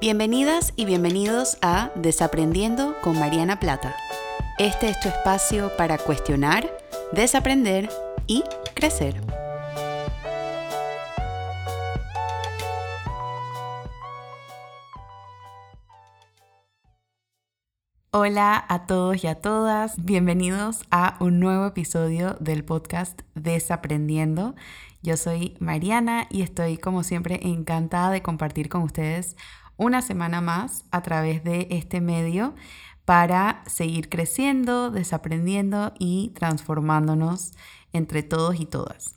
Bienvenidas 0.00 0.72
y 0.76 0.86
bienvenidos 0.86 1.58
a 1.60 1.90
Desaprendiendo 1.94 2.96
con 3.02 3.18
Mariana 3.18 3.60
Plata. 3.60 3.94
Este 4.58 4.88
es 4.88 4.98
tu 4.98 5.10
espacio 5.10 5.76
para 5.76 5.98
cuestionar, 5.98 6.74
desaprender 7.12 7.90
y 8.26 8.42
crecer. 8.74 9.20
Hola 18.10 18.64
a 18.68 18.86
todos 18.86 19.22
y 19.22 19.26
a 19.26 19.34
todas, 19.34 20.02
bienvenidos 20.02 20.80
a 20.90 21.18
un 21.20 21.40
nuevo 21.40 21.66
episodio 21.66 22.38
del 22.40 22.64
podcast 22.64 23.20
Desaprendiendo. 23.34 24.54
Yo 25.02 25.18
soy 25.18 25.58
Mariana 25.60 26.26
y 26.30 26.40
estoy 26.40 26.78
como 26.78 27.02
siempre 27.02 27.38
encantada 27.42 28.10
de 28.10 28.22
compartir 28.22 28.70
con 28.70 28.80
ustedes 28.82 29.36
una 29.80 30.02
semana 30.02 30.42
más 30.42 30.84
a 30.90 31.00
través 31.00 31.42
de 31.42 31.66
este 31.70 32.02
medio 32.02 32.54
para 33.06 33.64
seguir 33.66 34.10
creciendo, 34.10 34.90
desaprendiendo 34.90 35.94
y 35.98 36.32
transformándonos 36.36 37.52
entre 37.92 38.22
todos 38.22 38.60
y 38.60 38.66
todas. 38.66 39.16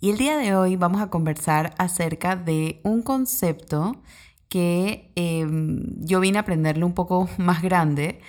Y 0.00 0.10
el 0.10 0.18
día 0.18 0.38
de 0.38 0.54
hoy 0.54 0.76
vamos 0.76 1.02
a 1.02 1.10
conversar 1.10 1.74
acerca 1.78 2.36
de 2.36 2.80
un 2.84 3.02
concepto 3.02 4.00
que 4.48 5.10
em, 5.16 5.82
yo 5.98 6.20
vine 6.20 6.38
a 6.38 6.42
aprenderlo 6.42 6.86
un 6.86 6.94
poco 6.94 7.28
más 7.38 7.60
grande, 7.60 8.20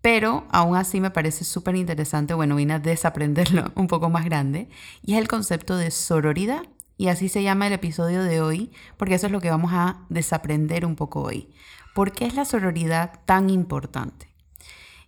pero 0.00 0.46
aún 0.52 0.76
así 0.76 1.00
me 1.00 1.10
parece 1.10 1.44
súper 1.44 1.74
interesante, 1.74 2.34
bueno, 2.34 2.54
vine 2.54 2.74
a 2.74 2.78
desaprenderlo 2.78 3.64
un 3.74 3.88
poco 3.88 4.10
más 4.10 4.24
grande, 4.24 4.68
y 5.02 5.14
es 5.14 5.18
el 5.18 5.26
concepto 5.26 5.76
de 5.76 5.90
sororidad. 5.90 6.62
Y 6.96 7.08
así 7.08 7.28
se 7.28 7.42
llama 7.42 7.66
el 7.66 7.72
episodio 7.72 8.22
de 8.22 8.40
hoy, 8.40 8.70
porque 8.96 9.14
eso 9.14 9.26
es 9.26 9.32
lo 9.32 9.40
que 9.40 9.50
vamos 9.50 9.72
a 9.72 10.04
desaprender 10.08 10.86
un 10.86 10.96
poco 10.96 11.22
hoy. 11.22 11.52
¿Por 11.94 12.12
qué 12.12 12.26
es 12.26 12.34
la 12.34 12.44
sororidad 12.44 13.20
tan 13.26 13.50
importante? 13.50 14.32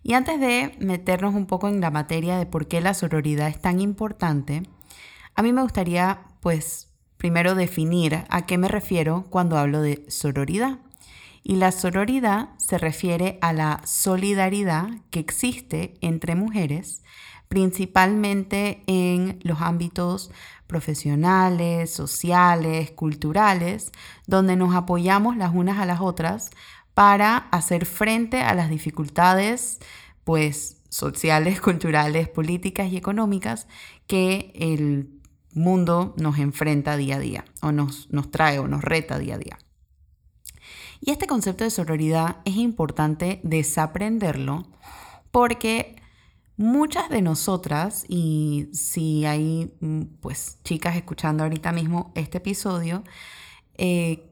Y 0.03 0.13
antes 0.13 0.39
de 0.39 0.75
meternos 0.79 1.33
un 1.33 1.47
poco 1.47 1.67
en 1.67 1.81
la 1.81 1.89
materia 1.89 2.37
de 2.37 2.45
por 2.45 2.67
qué 2.67 2.79
la 2.79 2.93
sororidad 2.93 3.47
es 3.47 3.59
tan 3.59 3.79
importante, 3.79 4.63
a 5.33 5.41
mí 5.41 5.51
me 5.51 5.63
gustaría, 5.63 6.25
pues, 6.41 6.91
primero 7.17 7.55
definir 7.55 8.23
a 8.29 8.45
qué 8.45 8.57
me 8.57 8.67
refiero 8.67 9.25
cuando 9.29 9.57
hablo 9.57 9.81
de 9.81 10.05
sororidad. 10.07 10.79
Y 11.41 11.55
la 11.55 11.71
sororidad 11.71 12.49
se 12.57 12.77
refiere 12.77 13.39
a 13.41 13.51
la 13.51 13.81
solidaridad 13.83 14.89
que 15.09 15.19
existe 15.19 15.95
entre 16.01 16.35
mujeres, 16.35 17.03
principalmente 17.47 18.83
en 18.87 19.39
los 19.43 19.61
ámbitos 19.61 20.31
profesionales, 20.67 21.91
sociales, 21.91 22.91
culturales, 22.91 23.91
donde 24.27 24.55
nos 24.55 24.75
apoyamos 24.75 25.37
las 25.37 25.53
unas 25.53 25.79
a 25.79 25.85
las 25.85 26.01
otras 26.01 26.51
para 26.93 27.37
hacer 27.37 27.85
frente 27.85 28.41
a 28.41 28.55
las 28.55 28.69
dificultades 28.69 29.79
pues 30.23 30.81
sociales, 30.89 31.61
culturales, 31.61 32.27
políticas 32.29 32.91
y 32.91 32.97
económicas 32.97 33.67
que 34.07 34.51
el 34.55 35.09
mundo 35.53 36.13
nos 36.17 36.37
enfrenta 36.37 36.97
día 36.97 37.15
a 37.15 37.19
día 37.19 37.45
o 37.61 37.71
nos, 37.71 38.09
nos 38.11 38.29
trae 38.31 38.59
o 38.59 38.67
nos 38.67 38.83
reta 38.83 39.19
día 39.19 39.35
a 39.35 39.37
día. 39.37 39.57
Y 41.01 41.11
este 41.11 41.27
concepto 41.27 41.63
de 41.63 41.69
sororidad 41.69 42.37
es 42.45 42.55
importante 42.55 43.39
desaprenderlo 43.43 44.67
porque 45.31 46.01
Muchas 46.57 47.09
de 47.09 47.21
nosotras, 47.21 48.05
y 48.07 48.69
si 48.71 49.25
hay 49.25 49.73
mm, 49.81 50.03
pues 50.21 50.59
chicas 50.63 50.95
escuchando 50.95 51.43
ahorita 51.43 51.73
mismo 51.73 52.13
este 52.15 52.37
episodio, 52.37 53.03
eh, 53.77 54.29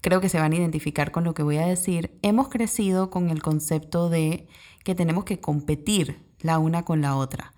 creo 0.00 0.20
que 0.20 0.28
se 0.28 0.40
van 0.40 0.52
a 0.52 0.56
identificar 0.56 1.12
con 1.12 1.22
lo 1.24 1.32
que 1.34 1.44
voy 1.44 1.58
a 1.58 1.66
decir, 1.66 2.18
hemos 2.22 2.48
crecido 2.48 3.10
con 3.10 3.30
el 3.30 3.40
concepto 3.42 4.08
de 4.10 4.48
que 4.84 4.96
tenemos 4.96 5.24
que 5.24 5.40
competir 5.40 6.26
la 6.40 6.58
una 6.58 6.84
con 6.84 7.02
la 7.02 7.16
otra, 7.16 7.54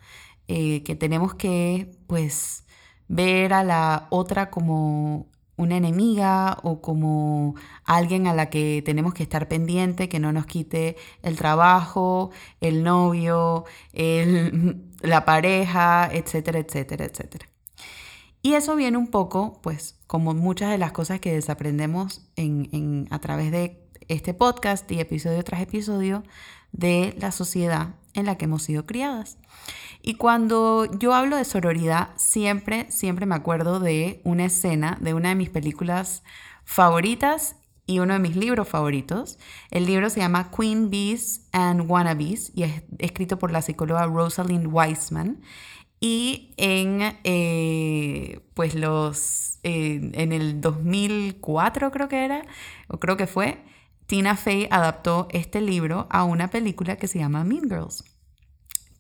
eh, 0.48 0.82
que 0.82 0.94
tenemos 0.94 1.34
que 1.34 1.92
pues 2.06 2.64
ver 3.08 3.54
a 3.54 3.64
la 3.64 4.08
otra 4.10 4.50
como 4.50 5.31
una 5.56 5.76
enemiga 5.76 6.58
o 6.62 6.80
como 6.80 7.54
alguien 7.84 8.26
a 8.26 8.34
la 8.34 8.50
que 8.50 8.82
tenemos 8.84 9.14
que 9.14 9.22
estar 9.22 9.48
pendiente, 9.48 10.08
que 10.08 10.18
no 10.18 10.32
nos 10.32 10.46
quite 10.46 10.96
el 11.22 11.36
trabajo, 11.36 12.30
el 12.60 12.82
novio, 12.82 13.64
la 15.02 15.24
pareja, 15.24 16.08
etcétera, 16.12 16.60
etcétera, 16.60 17.04
etcétera. 17.04 17.52
Y 18.42 18.54
eso 18.54 18.74
viene 18.74 18.98
un 18.98 19.06
poco, 19.06 19.60
pues, 19.62 20.00
como 20.08 20.34
muchas 20.34 20.70
de 20.70 20.78
las 20.78 20.90
cosas 20.90 21.20
que 21.20 21.32
desaprendemos 21.32 22.22
en, 22.34 23.06
a 23.10 23.20
través 23.20 23.52
de 23.52 23.86
este 24.08 24.34
podcast 24.34 24.90
y 24.90 24.98
episodio 24.98 25.44
tras 25.44 25.60
episodio 25.60 26.24
de 26.72 27.14
la 27.20 27.30
sociedad 27.30 27.94
en 28.14 28.26
la 28.26 28.36
que 28.36 28.46
hemos 28.46 28.64
sido 28.64 28.84
criadas. 28.84 29.38
Y 30.02 30.14
cuando 30.14 30.86
yo 30.98 31.14
hablo 31.14 31.36
de 31.36 31.44
sororidad, 31.44 32.10
siempre, 32.16 32.90
siempre 32.90 33.24
me 33.24 33.36
acuerdo 33.36 33.78
de 33.78 34.20
una 34.24 34.46
escena 34.46 34.98
de 35.00 35.14
una 35.14 35.28
de 35.28 35.36
mis 35.36 35.48
películas 35.48 36.24
favoritas 36.64 37.56
y 37.86 38.00
uno 38.00 38.14
de 38.14 38.18
mis 38.18 38.34
libros 38.34 38.68
favoritos. 38.68 39.38
El 39.70 39.86
libro 39.86 40.10
se 40.10 40.18
llama 40.18 40.50
Queen 40.50 40.90
Bees 40.90 41.48
and 41.52 41.88
Wannabes 41.88 42.50
y 42.54 42.64
es 42.64 42.82
escrito 42.98 43.38
por 43.38 43.52
la 43.52 43.62
psicóloga 43.62 44.06
Rosalind 44.06 44.66
Wiseman. 44.72 45.40
Y 46.00 46.52
en, 46.56 47.16
eh, 47.22 48.40
pues 48.54 48.74
los, 48.74 49.60
en 49.62 50.32
el 50.32 50.60
2004 50.60 51.92
creo 51.92 52.08
que 52.08 52.24
era, 52.24 52.42
o 52.88 52.98
creo 52.98 53.16
que 53.16 53.28
fue, 53.28 53.62
Tina 54.06 54.36
Fey 54.36 54.66
adaptó 54.69 55.28
este 55.30 55.60
libro 55.60 56.08
a 56.10 56.24
una 56.24 56.48
película 56.48 56.96
que 56.96 57.06
se 57.06 57.20
llama 57.20 57.44
Mean 57.44 57.69
Girls 57.69 58.12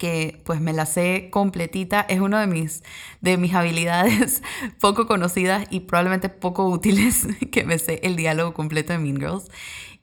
que 0.02 0.42
pues 0.44 0.60
me 0.60 0.72
la 0.72 0.84
sé 0.84 1.28
completita, 1.30 2.00
es 2.08 2.18
una 2.18 2.40
de 2.40 2.48
mis, 2.48 2.82
de 3.20 3.36
mis 3.36 3.54
habilidades 3.54 4.42
poco 4.80 5.06
conocidas 5.06 5.68
y 5.70 5.78
probablemente 5.78 6.28
poco 6.28 6.68
útiles, 6.68 7.28
que 7.52 7.62
me 7.62 7.78
sé 7.78 8.00
el 8.02 8.16
diálogo 8.16 8.52
completo 8.52 8.92
de 8.92 8.98
Mean 8.98 9.20
Girls. 9.20 9.48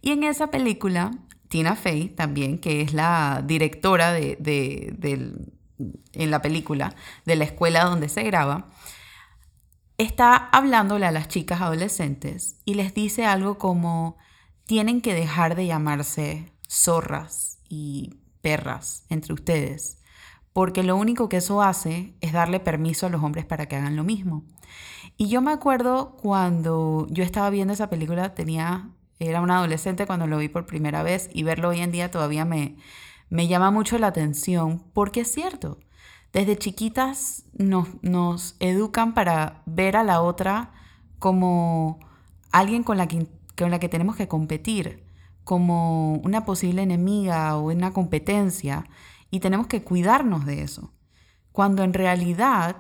Y 0.02 0.12
en 0.12 0.24
esa 0.24 0.52
película, 0.52 1.12
Tina 1.50 1.76
Fey 1.76 2.08
también, 2.08 2.60
que 2.60 2.80
es 2.80 2.94
la 2.94 3.44
directora 3.46 4.14
de, 4.14 4.38
en 6.14 6.32
la 6.32 6.42
película 6.42 6.96
de 7.26 7.36
la 7.36 7.44
escuela 7.44 7.84
donde 7.84 8.08
se 8.08 8.24
graba, 8.24 8.68
está 9.98 10.38
hablándole 10.38 11.08
a 11.08 11.12
las 11.12 11.28
chicas 11.28 11.60
adolescentes 11.60 12.56
y 12.64 12.76
les 12.76 12.94
dice 12.94 13.26
algo 13.26 13.58
como 13.58 14.16
tienen 14.66 15.02
que 15.02 15.14
dejar 15.14 15.56
de 15.56 15.66
llamarse 15.66 16.54
zorras 16.70 17.60
y 17.68 18.22
perras 18.42 19.06
entre 19.10 19.34
ustedes, 19.34 20.00
porque 20.54 20.84
lo 20.84 20.96
único 20.96 21.30
que 21.30 21.38
eso 21.38 21.62
hace 21.62 22.14
es 22.22 22.34
darle 22.34 22.60
permiso 22.60 23.06
a 23.06 23.10
los 23.10 23.24
hombres 23.24 23.46
para 23.46 23.68
que 23.68 23.76
hagan 23.76 23.96
lo 23.96 24.04
mismo. 24.04 24.44
Y 25.18 25.28
yo 25.28 25.42
me 25.42 25.52
acuerdo 25.52 26.18
cuando 26.18 27.08
yo 27.10 27.24
estaba 27.24 27.50
viendo 27.50 27.74
esa 27.74 27.90
película, 27.90 28.34
tenía, 28.34 28.90
era 29.20 29.42
una 29.42 29.58
adolescente 29.58 30.06
cuando 30.06 30.28
lo 30.28 30.38
vi 30.38 30.48
por 30.50 30.66
primera 30.66 31.04
vez 31.04 31.30
y 31.34 31.44
verlo 31.44 31.70
hoy 31.70 31.82
en 31.82 31.92
día 31.92 32.12
todavía 32.12 32.46
me, 32.46 32.78
me 33.30 33.48
llama 33.48 33.72
mucho 33.72 33.98
la 33.98 34.08
atención, 34.08 34.84
porque 34.94 35.22
es 35.22 35.32
cierto, 35.32 35.80
desde 36.34 36.58
chiquitas 36.58 37.46
nos, 37.54 37.88
nos 38.02 38.56
educan 38.60 39.14
para 39.14 39.62
ver 39.66 39.96
a 39.96 40.04
la 40.04 40.22
otra 40.22 40.72
como 41.18 42.00
alguien 42.52 42.84
con 42.84 42.98
la 42.98 43.08
que, 43.08 43.28
con 43.58 43.72
la 43.72 43.80
que 43.80 43.90
tenemos 43.90 44.16
que 44.16 44.28
competir 44.28 45.09
como 45.50 46.14
una 46.18 46.46
posible 46.46 46.84
enemiga 46.84 47.58
o 47.58 47.72
una 47.72 47.92
competencia 47.92 48.86
y 49.32 49.40
tenemos 49.40 49.66
que 49.66 49.82
cuidarnos 49.82 50.46
de 50.46 50.62
eso. 50.62 50.94
Cuando 51.52 51.82
en 51.84 51.96
realidad 51.96 52.76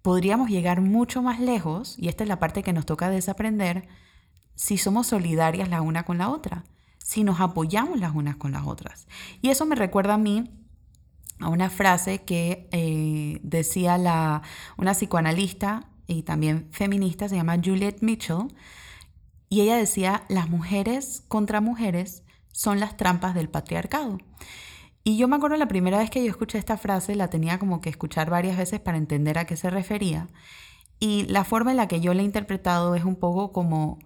podríamos 0.00 0.48
llegar 0.48 0.80
mucho 0.80 1.20
más 1.20 1.38
lejos, 1.38 1.98
y 1.98 2.08
esta 2.08 2.24
es 2.24 2.28
la 2.28 2.38
parte 2.38 2.62
que 2.62 2.72
nos 2.72 2.86
toca 2.86 3.10
desaprender, 3.10 3.88
si 4.54 4.78
somos 4.78 5.08
solidarias 5.08 5.68
la 5.68 5.82
una 5.82 6.04
con 6.04 6.16
la 6.16 6.30
otra, 6.30 6.64
si 6.96 7.24
nos 7.24 7.40
apoyamos 7.40 8.00
las 8.00 8.14
unas 8.14 8.36
con 8.36 8.52
las 8.52 8.66
otras. 8.66 9.06
Y 9.42 9.50
eso 9.50 9.66
me 9.66 9.76
recuerda 9.76 10.14
a 10.14 10.18
mí 10.18 10.50
a 11.40 11.50
una 11.50 11.68
frase 11.68 12.24
que 12.24 12.70
eh, 12.72 13.38
decía 13.42 13.98
la, 13.98 14.40
una 14.78 14.94
psicoanalista 14.94 15.90
y 16.06 16.22
también 16.22 16.68
feminista, 16.70 17.28
se 17.28 17.36
llama 17.36 17.58
Juliette 17.62 18.00
Mitchell, 18.00 18.48
y 19.48 19.62
ella 19.62 19.76
decía, 19.76 20.24
las 20.28 20.48
mujeres 20.48 21.24
contra 21.28 21.60
mujeres 21.60 22.22
son 22.52 22.80
las 22.80 22.96
trampas 22.96 23.34
del 23.34 23.48
patriarcado. 23.48 24.18
Y 25.04 25.16
yo 25.16 25.28
me 25.28 25.36
acuerdo 25.36 25.56
la 25.56 25.68
primera 25.68 25.98
vez 25.98 26.10
que 26.10 26.22
yo 26.22 26.30
escuché 26.30 26.58
esta 26.58 26.76
frase, 26.76 27.14
la 27.14 27.30
tenía 27.30 27.58
como 27.58 27.80
que 27.80 27.88
escuchar 27.88 28.28
varias 28.28 28.58
veces 28.58 28.80
para 28.80 28.98
entender 28.98 29.38
a 29.38 29.46
qué 29.46 29.56
se 29.56 29.70
refería. 29.70 30.28
Y 31.00 31.24
la 31.26 31.44
forma 31.44 31.70
en 31.70 31.78
la 31.78 31.88
que 31.88 32.00
yo 32.00 32.12
la 32.12 32.22
he 32.22 32.24
interpretado 32.24 32.94
es 32.94 33.04
un 33.04 33.16
poco 33.16 33.52
como 33.52 33.98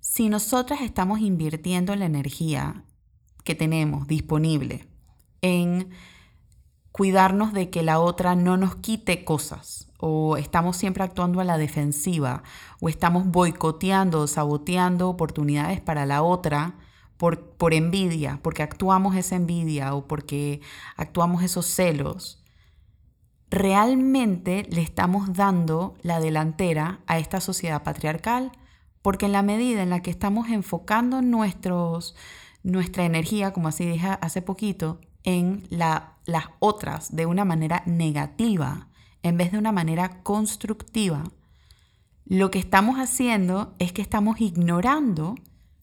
si 0.00 0.28
nosotras 0.28 0.80
estamos 0.82 1.20
invirtiendo 1.20 1.94
la 1.94 2.06
energía 2.06 2.84
que 3.44 3.54
tenemos 3.54 4.06
disponible 4.06 4.88
en 5.40 5.90
cuidarnos 6.92 7.52
de 7.52 7.70
que 7.70 7.82
la 7.82 8.00
otra 8.00 8.34
no 8.34 8.56
nos 8.56 8.76
quite 8.76 9.24
cosas 9.24 9.88
o 9.98 10.36
estamos 10.36 10.76
siempre 10.76 11.04
actuando 11.04 11.40
a 11.40 11.44
la 11.44 11.58
defensiva 11.58 12.42
o 12.80 12.88
estamos 12.88 13.26
boicoteando 13.26 14.26
saboteando 14.26 15.08
oportunidades 15.08 15.80
para 15.80 16.06
la 16.06 16.22
otra 16.22 16.74
por, 17.20 17.50
por 17.50 17.74
envidia, 17.74 18.40
porque 18.42 18.62
actuamos 18.62 19.14
esa 19.14 19.36
envidia 19.36 19.94
o 19.94 20.06
porque 20.06 20.62
actuamos 20.96 21.42
esos 21.42 21.66
celos, 21.66 22.42
realmente 23.50 24.66
le 24.70 24.80
estamos 24.80 25.34
dando 25.34 25.96
la 26.00 26.18
delantera 26.18 27.00
a 27.06 27.18
esta 27.18 27.42
sociedad 27.42 27.82
patriarcal, 27.82 28.52
porque 29.02 29.26
en 29.26 29.32
la 29.32 29.42
medida 29.42 29.82
en 29.82 29.90
la 29.90 30.00
que 30.00 30.10
estamos 30.10 30.48
enfocando 30.48 31.20
nuestros, 31.20 32.16
nuestra 32.62 33.04
energía, 33.04 33.52
como 33.52 33.68
así 33.68 33.84
dije 33.84 34.16
hace 34.22 34.40
poquito, 34.40 34.98
en 35.22 35.66
la, 35.68 36.16
las 36.30 36.46
otras 36.58 37.14
de 37.14 37.26
una 37.26 37.44
manera 37.44 37.82
negativa 37.86 38.88
en 39.22 39.36
vez 39.36 39.52
de 39.52 39.58
una 39.58 39.72
manera 39.72 40.22
constructiva, 40.22 41.24
lo 42.24 42.50
que 42.50 42.58
estamos 42.58 42.98
haciendo 42.98 43.74
es 43.78 43.92
que 43.92 44.02
estamos 44.02 44.40
ignorando 44.40 45.34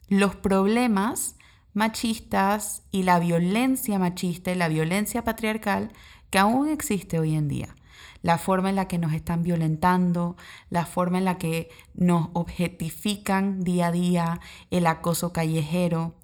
los 0.07 0.35
problemas 0.35 1.35
machistas 1.73 2.83
y 2.91 3.03
la 3.03 3.19
violencia 3.19 3.99
machista 3.99 4.51
y 4.51 4.55
la 4.55 4.67
violencia 4.67 5.23
patriarcal 5.23 5.91
que 6.29 6.39
aún 6.39 6.69
existe 6.69 7.19
hoy 7.19 7.35
en 7.35 7.47
día. 7.47 7.75
La 8.21 8.37
forma 8.37 8.69
en 8.69 8.75
la 8.75 8.87
que 8.87 8.97
nos 8.97 9.13
están 9.13 9.43
violentando, 9.43 10.37
la 10.69 10.85
forma 10.85 11.19
en 11.19 11.25
la 11.25 11.37
que 11.37 11.69
nos 11.93 12.29
objetifican 12.33 13.61
día 13.61 13.87
a 13.87 13.91
día, 13.91 14.39
el 14.71 14.87
acoso 14.87 15.31
callejero, 15.33 16.15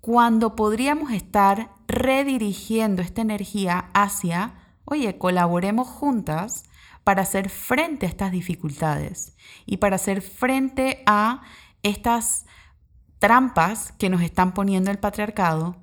cuando 0.00 0.56
podríamos 0.56 1.12
estar 1.12 1.73
redirigiendo 1.86 3.02
esta 3.02 3.22
energía 3.22 3.90
hacia, 3.94 4.54
oye, 4.84 5.18
colaboremos 5.18 5.88
juntas 5.88 6.64
para 7.04 7.22
hacer 7.22 7.50
frente 7.50 8.06
a 8.06 8.08
estas 8.08 8.32
dificultades 8.32 9.36
y 9.66 9.76
para 9.76 9.96
hacer 9.96 10.22
frente 10.22 11.02
a 11.06 11.42
estas 11.82 12.46
trampas 13.18 13.92
que 13.92 14.08
nos 14.08 14.22
están 14.22 14.52
poniendo 14.52 14.90
el 14.90 14.98
patriarcado 14.98 15.76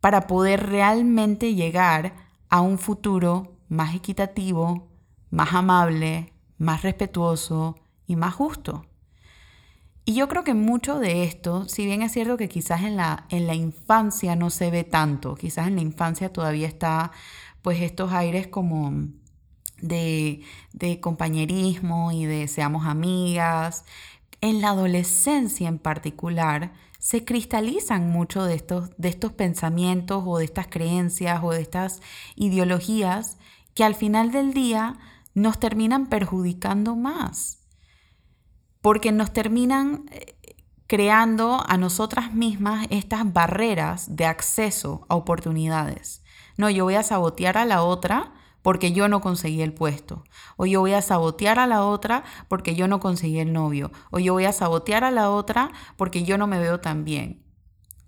para 0.00 0.26
poder 0.26 0.68
realmente 0.68 1.54
llegar 1.54 2.14
a 2.48 2.60
un 2.60 2.78
futuro 2.78 3.56
más 3.68 3.94
equitativo, 3.94 4.88
más 5.30 5.54
amable, 5.54 6.32
más 6.58 6.82
respetuoso 6.82 7.76
y 8.06 8.16
más 8.16 8.34
justo. 8.34 8.86
Y 10.08 10.14
yo 10.14 10.28
creo 10.28 10.44
que 10.44 10.54
mucho 10.54 11.00
de 11.00 11.24
esto, 11.24 11.68
si 11.68 11.84
bien 11.84 12.00
es 12.00 12.12
cierto 12.12 12.36
que 12.36 12.48
quizás 12.48 12.82
en 12.82 12.96
la, 12.96 13.26
en 13.28 13.48
la 13.48 13.54
infancia 13.56 14.36
no 14.36 14.50
se 14.50 14.70
ve 14.70 14.84
tanto, 14.84 15.34
quizás 15.34 15.66
en 15.66 15.74
la 15.74 15.82
infancia 15.82 16.32
todavía 16.32 16.68
está 16.68 17.10
pues 17.60 17.80
estos 17.80 18.12
aires 18.12 18.46
como 18.46 19.08
de, 19.82 20.42
de 20.72 21.00
compañerismo 21.00 22.12
y 22.12 22.24
de 22.24 22.46
seamos 22.46 22.86
amigas, 22.86 23.84
en 24.40 24.60
la 24.60 24.70
adolescencia 24.70 25.66
en 25.66 25.80
particular 25.80 26.72
se 27.00 27.24
cristalizan 27.24 28.08
mucho 28.08 28.44
de 28.44 28.54
estos, 28.54 28.90
de 28.98 29.08
estos 29.08 29.32
pensamientos 29.32 30.22
o 30.24 30.38
de 30.38 30.44
estas 30.44 30.68
creencias 30.68 31.40
o 31.42 31.50
de 31.50 31.62
estas 31.62 32.00
ideologías 32.36 33.38
que 33.74 33.82
al 33.82 33.96
final 33.96 34.30
del 34.30 34.54
día 34.54 35.00
nos 35.34 35.58
terminan 35.58 36.06
perjudicando 36.06 36.94
más 36.94 37.65
porque 38.86 39.10
nos 39.10 39.32
terminan 39.32 40.04
eh, 40.12 40.36
creando 40.86 41.60
a 41.66 41.76
nosotras 41.76 42.32
mismas 42.32 42.86
estas 42.90 43.32
barreras 43.32 44.14
de 44.14 44.26
acceso 44.26 45.04
a 45.08 45.16
oportunidades. 45.16 46.22
No, 46.56 46.70
yo 46.70 46.84
voy 46.84 46.94
a 46.94 47.02
sabotear 47.02 47.58
a 47.58 47.64
la 47.64 47.82
otra 47.82 48.32
porque 48.62 48.92
yo 48.92 49.08
no 49.08 49.20
conseguí 49.20 49.60
el 49.60 49.74
puesto. 49.74 50.22
O 50.56 50.66
yo 50.66 50.82
voy 50.82 50.92
a 50.92 51.02
sabotear 51.02 51.58
a 51.58 51.66
la 51.66 51.84
otra 51.84 52.22
porque 52.46 52.76
yo 52.76 52.86
no 52.86 53.00
conseguí 53.00 53.40
el 53.40 53.52
novio. 53.52 53.90
O 54.12 54.20
yo 54.20 54.34
voy 54.34 54.44
a 54.44 54.52
sabotear 54.52 55.02
a 55.02 55.10
la 55.10 55.30
otra 55.30 55.72
porque 55.96 56.22
yo 56.22 56.38
no 56.38 56.46
me 56.46 56.60
veo 56.60 56.78
tan 56.78 57.02
bien. 57.02 57.42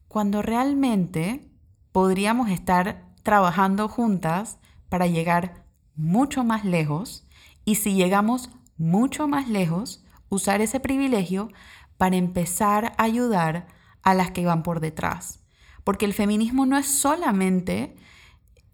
Cuando 0.06 0.42
realmente 0.42 1.50
podríamos 1.90 2.50
estar 2.50 3.04
trabajando 3.24 3.88
juntas 3.88 4.60
para 4.88 5.08
llegar 5.08 5.64
mucho 5.96 6.44
más 6.44 6.64
lejos 6.64 7.26
y 7.64 7.74
si 7.74 7.94
llegamos 7.94 8.50
mucho 8.76 9.26
más 9.26 9.48
lejos, 9.48 10.04
usar 10.28 10.60
ese 10.60 10.80
privilegio 10.80 11.50
para 11.96 12.16
empezar 12.16 12.94
a 12.96 13.02
ayudar 13.04 13.66
a 14.02 14.14
las 14.14 14.30
que 14.30 14.46
van 14.46 14.62
por 14.62 14.80
detrás. 14.80 15.40
Porque 15.84 16.06
el 16.06 16.14
feminismo 16.14 16.66
no 16.66 16.76
es 16.76 16.86
solamente 16.86 17.96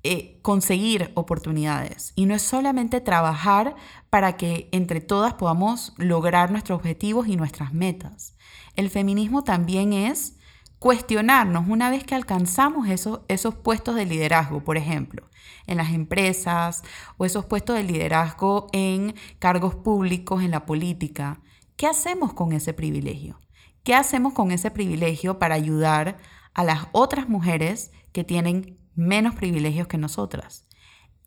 eh, 0.02 0.38
conseguir 0.42 1.12
oportunidades 1.14 2.12
y 2.14 2.26
no 2.26 2.34
es 2.34 2.42
solamente 2.42 3.00
trabajar 3.00 3.74
para 4.10 4.36
que 4.36 4.68
entre 4.70 5.00
todas 5.00 5.34
podamos 5.34 5.94
lograr 5.96 6.50
nuestros 6.50 6.76
objetivos 6.76 7.26
y 7.26 7.36
nuestras 7.36 7.72
metas. 7.72 8.36
El 8.76 8.90
feminismo 8.90 9.44
también 9.44 9.92
es 9.92 10.36
cuestionarnos 10.78 11.66
una 11.68 11.88
vez 11.88 12.04
que 12.04 12.14
alcanzamos 12.14 12.88
esos, 12.88 13.20
esos 13.28 13.54
puestos 13.54 13.94
de 13.94 14.04
liderazgo, 14.04 14.62
por 14.62 14.76
ejemplo, 14.76 15.26
en 15.66 15.78
las 15.78 15.92
empresas 15.92 16.82
o 17.16 17.24
esos 17.24 17.46
puestos 17.46 17.76
de 17.76 17.82
liderazgo 17.82 18.68
en 18.72 19.14
cargos 19.38 19.74
públicos, 19.74 20.42
en 20.42 20.50
la 20.50 20.66
política. 20.66 21.40
¿Qué 21.76 21.86
hacemos 21.86 22.32
con 22.32 22.52
ese 22.52 22.72
privilegio? 22.72 23.38
¿Qué 23.82 23.94
hacemos 23.94 24.32
con 24.32 24.50
ese 24.50 24.70
privilegio 24.70 25.38
para 25.38 25.54
ayudar 25.54 26.18
a 26.54 26.64
las 26.64 26.86
otras 26.92 27.28
mujeres 27.28 27.92
que 28.12 28.24
tienen 28.24 28.78
menos 28.94 29.34
privilegios 29.34 29.88
que 29.88 29.98
nosotras? 29.98 30.66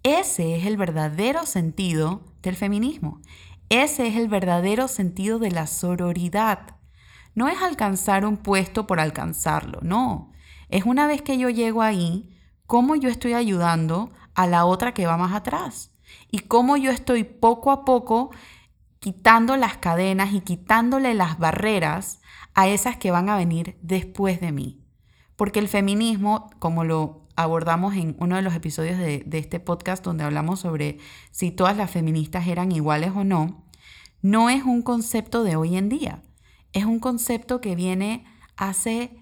Ese 0.03 0.55
es 0.55 0.65
el 0.65 0.77
verdadero 0.77 1.45
sentido 1.45 2.23
del 2.41 2.55
feminismo. 2.55 3.21
Ese 3.69 4.07
es 4.07 4.15
el 4.15 4.29
verdadero 4.29 4.87
sentido 4.87 5.39
de 5.39 5.51
la 5.51 5.67
sororidad 5.67 6.77
no 7.37 7.47
es 7.47 7.61
alcanzar 7.61 8.25
un 8.25 8.37
puesto 8.37 8.87
por 8.87 8.99
alcanzarlo, 8.99 9.77
no. 9.83 10.31
Es 10.69 10.85
una 10.85 11.05
vez 11.05 11.21
que 11.21 11.37
yo 11.37 11.51
llego 11.51 11.83
ahí, 11.83 12.35
cómo 12.65 12.95
yo 12.95 13.09
estoy 13.09 13.33
ayudando 13.33 14.11
a 14.37 14.47
la 14.47 14.63
otra 14.63 14.93
que 14.93 15.05
va 15.05 15.17
más 15.17 15.33
atrás 15.33 15.91
y 16.31 16.39
cómo 16.39 16.77
yo 16.77 16.91
estoy 16.91 17.25
poco 17.25 17.71
a 17.71 17.83
poco 17.83 18.31
quitando 18.99 19.57
las 19.57 19.75
cadenas 19.77 20.33
y 20.33 20.39
quitándole 20.39 21.13
las 21.13 21.37
barreras 21.37 22.21
a 22.53 22.69
esas 22.69 22.95
que 22.95 23.11
van 23.11 23.27
a 23.27 23.35
venir 23.35 23.77
después 23.81 24.39
de 24.39 24.53
mí. 24.53 24.79
Porque 25.35 25.59
el 25.59 25.67
feminismo, 25.67 26.49
como 26.59 26.85
lo 26.85 27.27
abordamos 27.35 27.95
en 27.95 28.15
uno 28.19 28.37
de 28.37 28.41
los 28.41 28.55
episodios 28.55 28.97
de, 28.97 29.23
de, 29.25 29.37
este 29.37 29.59
podcast 29.59 30.05
donde 30.05 30.23
hablamos 30.23 30.61
sobre 30.61 30.99
si 31.31 31.51
todas 31.51 31.75
las 31.75 31.91
feministas 31.91 32.47
eran 32.47 32.71
iguales 32.71 33.11
o 33.13 33.25
no, 33.25 33.65
no 34.21 34.49
es 34.49 34.63
un 34.63 34.81
concepto 34.81 35.43
de 35.43 35.57
hoy 35.57 35.75
en 35.75 35.89
día 35.89 36.23
es 36.77 36.85
un 36.85 36.99
concepto 36.99 37.59
que 37.61 37.75
viene 37.75 38.25
hace 38.55 39.19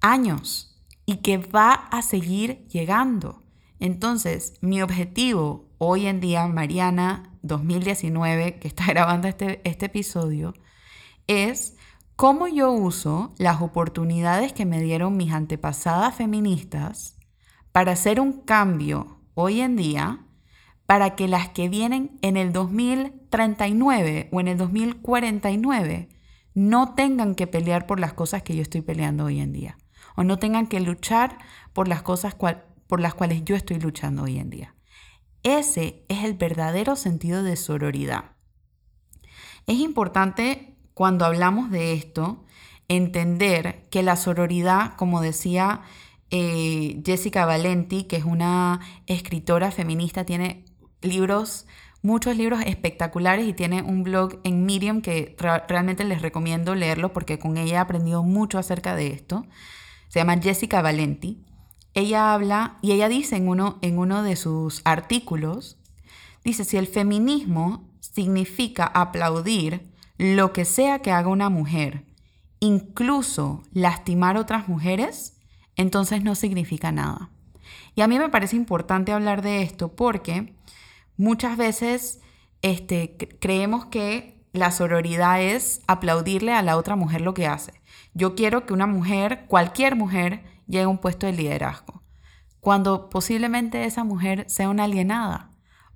años 0.00 0.78
y 1.06 1.16
que 1.16 1.38
va 1.38 1.72
a 1.72 2.02
seguir 2.02 2.66
llegando. 2.68 3.42
Entonces, 3.82 4.54
mi 4.60 4.80
objetivo 4.80 5.68
hoy 5.78 6.06
en 6.06 6.20
día, 6.20 6.46
Mariana 6.46 7.32
2019, 7.42 8.60
que 8.60 8.68
está 8.68 8.86
grabando 8.88 9.26
este, 9.26 9.60
este 9.64 9.86
episodio, 9.86 10.54
es 11.26 11.76
cómo 12.14 12.46
yo 12.46 12.70
uso 12.70 13.34
las 13.38 13.60
oportunidades 13.60 14.52
que 14.52 14.66
me 14.66 14.80
dieron 14.80 15.16
mis 15.16 15.32
antepasadas 15.32 16.14
feministas 16.14 17.16
para 17.72 17.90
hacer 17.90 18.20
un 18.20 18.42
cambio 18.42 19.18
hoy 19.34 19.60
en 19.60 19.74
día 19.74 20.26
para 20.86 21.16
que 21.16 21.26
las 21.26 21.48
que 21.48 21.68
vienen 21.68 22.20
en 22.22 22.36
el 22.36 22.52
2039 22.52 24.28
o 24.30 24.40
en 24.40 24.46
el 24.46 24.58
2049 24.58 26.08
no 26.54 26.94
tengan 26.94 27.34
que 27.34 27.48
pelear 27.48 27.88
por 27.88 27.98
las 27.98 28.12
cosas 28.12 28.44
que 28.44 28.54
yo 28.54 28.62
estoy 28.62 28.82
peleando 28.82 29.24
hoy 29.24 29.40
en 29.40 29.52
día. 29.52 29.76
O 30.14 30.22
no 30.22 30.38
tengan 30.38 30.68
que 30.68 30.78
luchar 30.78 31.38
por 31.72 31.88
las 31.88 32.02
cosas 32.02 32.36
por 32.92 33.00
las 33.00 33.14
cuales 33.14 33.42
yo 33.46 33.56
estoy 33.56 33.80
luchando 33.80 34.24
hoy 34.24 34.38
en 34.38 34.50
día. 34.50 34.74
Ese 35.42 36.04
es 36.10 36.24
el 36.24 36.34
verdadero 36.34 36.94
sentido 36.94 37.42
de 37.42 37.56
sororidad. 37.56 38.32
Es 39.66 39.78
importante 39.78 40.76
cuando 40.92 41.24
hablamos 41.24 41.70
de 41.70 41.94
esto 41.94 42.44
entender 42.88 43.88
que 43.90 44.02
la 44.02 44.16
sororidad, 44.16 44.94
como 44.96 45.22
decía 45.22 45.80
eh, 46.30 47.00
Jessica 47.02 47.46
Valenti, 47.46 48.04
que 48.04 48.16
es 48.16 48.24
una 48.26 48.80
escritora 49.06 49.70
feminista, 49.70 50.26
tiene 50.26 50.66
libros 51.00 51.64
muchos 52.02 52.36
libros 52.36 52.60
espectaculares 52.66 53.48
y 53.48 53.54
tiene 53.54 53.80
un 53.80 54.02
blog 54.02 54.38
en 54.44 54.66
Medium 54.66 55.00
que 55.00 55.34
realmente 55.66 56.04
les 56.04 56.20
recomiendo 56.20 56.74
leerlo 56.74 57.14
porque 57.14 57.38
con 57.38 57.56
ella 57.56 57.76
he 57.76 57.78
aprendido 57.78 58.22
mucho 58.22 58.58
acerca 58.58 58.94
de 58.94 59.06
esto. 59.14 59.46
Se 60.08 60.18
llama 60.18 60.36
Jessica 60.36 60.82
Valenti. 60.82 61.46
Ella 61.94 62.32
habla 62.32 62.78
y 62.80 62.92
ella 62.92 63.08
dice 63.08 63.36
en 63.36 63.48
uno, 63.48 63.78
en 63.82 63.98
uno 63.98 64.22
de 64.22 64.36
sus 64.36 64.80
artículos, 64.84 65.78
dice, 66.44 66.64
si 66.64 66.76
el 66.76 66.86
feminismo 66.86 67.88
significa 68.00 68.84
aplaudir 68.84 69.92
lo 70.18 70.52
que 70.52 70.64
sea 70.64 71.00
que 71.00 71.10
haga 71.10 71.28
una 71.28 71.50
mujer, 71.50 72.04
incluso 72.60 73.62
lastimar 73.72 74.36
a 74.36 74.40
otras 74.40 74.68
mujeres, 74.68 75.36
entonces 75.76 76.22
no 76.22 76.34
significa 76.34 76.92
nada. 76.92 77.30
Y 77.94 78.00
a 78.00 78.08
mí 78.08 78.18
me 78.18 78.28
parece 78.28 78.56
importante 78.56 79.12
hablar 79.12 79.42
de 79.42 79.62
esto 79.62 79.94
porque 79.94 80.54
muchas 81.16 81.56
veces 81.56 82.20
este, 82.62 83.16
creemos 83.40 83.86
que 83.86 84.42
la 84.52 84.70
sororidad 84.70 85.42
es 85.42 85.80
aplaudirle 85.86 86.52
a 86.52 86.62
la 86.62 86.76
otra 86.76 86.96
mujer 86.96 87.20
lo 87.22 87.34
que 87.34 87.46
hace. 87.46 87.72
Yo 88.14 88.34
quiero 88.34 88.66
que 88.66 88.74
una 88.74 88.86
mujer, 88.86 89.46
cualquier 89.48 89.96
mujer, 89.96 90.44
llegue 90.72 90.84
a 90.84 90.88
un 90.88 90.98
puesto 90.98 91.26
de 91.26 91.34
liderazgo, 91.34 92.02
cuando 92.60 93.10
posiblemente 93.10 93.84
esa 93.84 94.04
mujer 94.04 94.46
sea 94.48 94.70
una 94.70 94.84
alienada 94.84 95.50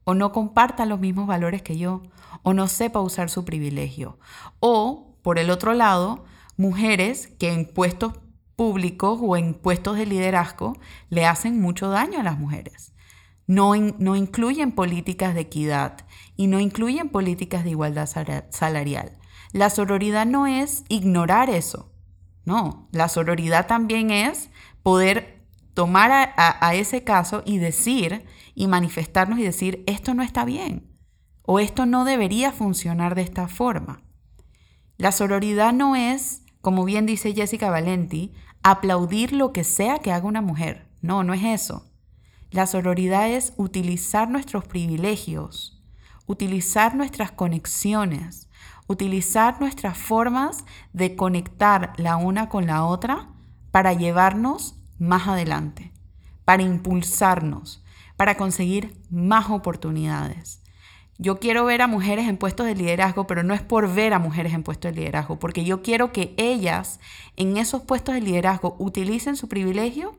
o 0.04 0.14
no 0.14 0.32
comparta 0.32 0.84
los 0.84 1.00
mismos 1.00 1.26
valores 1.26 1.62
que 1.62 1.78
yo 1.78 2.02
o 2.42 2.52
no 2.52 2.68
sepa 2.68 3.00
usar 3.00 3.30
su 3.30 3.44
privilegio. 3.44 4.18
O, 4.60 5.18
por 5.22 5.38
el 5.38 5.50
otro 5.50 5.72
lado, 5.72 6.24
mujeres 6.56 7.28
que 7.38 7.52
en 7.52 7.66
puestos 7.66 8.12
públicos 8.54 9.18
o 9.22 9.36
en 9.36 9.54
puestos 9.54 9.96
de 9.96 10.06
liderazgo 10.06 10.74
le 11.08 11.26
hacen 11.26 11.60
mucho 11.60 11.88
daño 11.88 12.20
a 12.20 12.22
las 12.22 12.38
mujeres. 12.38 12.92
No, 13.46 13.74
no 13.74 14.14
incluyen 14.14 14.72
políticas 14.72 15.34
de 15.34 15.40
equidad 15.40 16.06
y 16.36 16.48
no 16.48 16.60
incluyen 16.60 17.08
políticas 17.08 17.64
de 17.64 17.70
igualdad 17.70 18.08
salarial. 18.50 19.18
La 19.52 19.70
sororidad 19.70 20.26
no 20.26 20.46
es 20.46 20.84
ignorar 20.88 21.48
eso. 21.48 21.90
No, 22.44 22.88
la 22.92 23.08
sororidad 23.08 23.66
también 23.66 24.10
es 24.10 24.50
poder 24.86 25.44
tomar 25.74 26.12
a, 26.36 26.74
ese 26.76 27.02
caso 27.02 27.42
y 27.44 27.58
decir 27.58 28.24
y 28.54 28.68
manifestarnos 28.68 29.40
y 29.40 29.42
decir, 29.42 29.82
esto 29.88 30.14
no 30.14 30.22
está 30.22 30.44
bien 30.44 30.96
o 31.42 31.58
esto 31.58 31.86
no 31.86 32.04
debería 32.04 32.52
funcionar 32.52 33.16
de 33.16 33.22
esta 33.22 33.48
forma. 33.48 34.04
La 34.96 35.10
sororidad 35.10 35.72
no 35.72 35.96
es, 35.96 36.44
como 36.60 36.84
bien 36.84 37.04
dice 37.04 37.34
Jessica 37.34 37.68
Valenti, 37.68 38.32
aplaudir 38.62 39.32
lo 39.32 39.52
que 39.52 39.64
sea 39.64 39.98
que 39.98 40.12
haga 40.12 40.28
una 40.28 40.40
mujer. 40.40 40.86
No, 41.02 41.24
no 41.24 41.34
es 41.34 41.42
eso. 41.42 41.90
La 42.52 42.68
sororidad 42.68 43.28
es 43.28 43.54
utilizar 43.56 44.30
nuestros 44.30 44.66
privilegios, 44.68 45.82
utilizar 46.26 46.94
nuestras 46.94 47.32
conexiones, 47.32 48.48
utilizar 48.86 49.60
nuestras 49.60 49.98
formas 49.98 50.64
de 50.92 51.16
conectar 51.16 51.92
la 51.96 52.16
una 52.18 52.48
con 52.48 52.68
la 52.68 52.84
otra 52.84 53.32
para 53.76 53.92
llevarnos 53.92 54.75
más 54.98 55.28
adelante, 55.28 55.92
para 56.44 56.62
impulsarnos, 56.62 57.82
para 58.16 58.36
conseguir 58.36 58.96
más 59.10 59.50
oportunidades. 59.50 60.62
Yo 61.18 61.38
quiero 61.38 61.64
ver 61.64 61.80
a 61.80 61.86
mujeres 61.86 62.28
en 62.28 62.36
puestos 62.36 62.66
de 62.66 62.74
liderazgo, 62.74 63.26
pero 63.26 63.42
no 63.42 63.54
es 63.54 63.62
por 63.62 63.92
ver 63.92 64.12
a 64.12 64.18
mujeres 64.18 64.52
en 64.52 64.62
puestos 64.62 64.92
de 64.92 65.00
liderazgo, 65.00 65.38
porque 65.38 65.64
yo 65.64 65.82
quiero 65.82 66.12
que 66.12 66.34
ellas 66.36 67.00
en 67.36 67.56
esos 67.56 67.82
puestos 67.82 68.14
de 68.14 68.20
liderazgo 68.20 68.76
utilicen 68.78 69.36
su 69.36 69.48
privilegio 69.48 70.14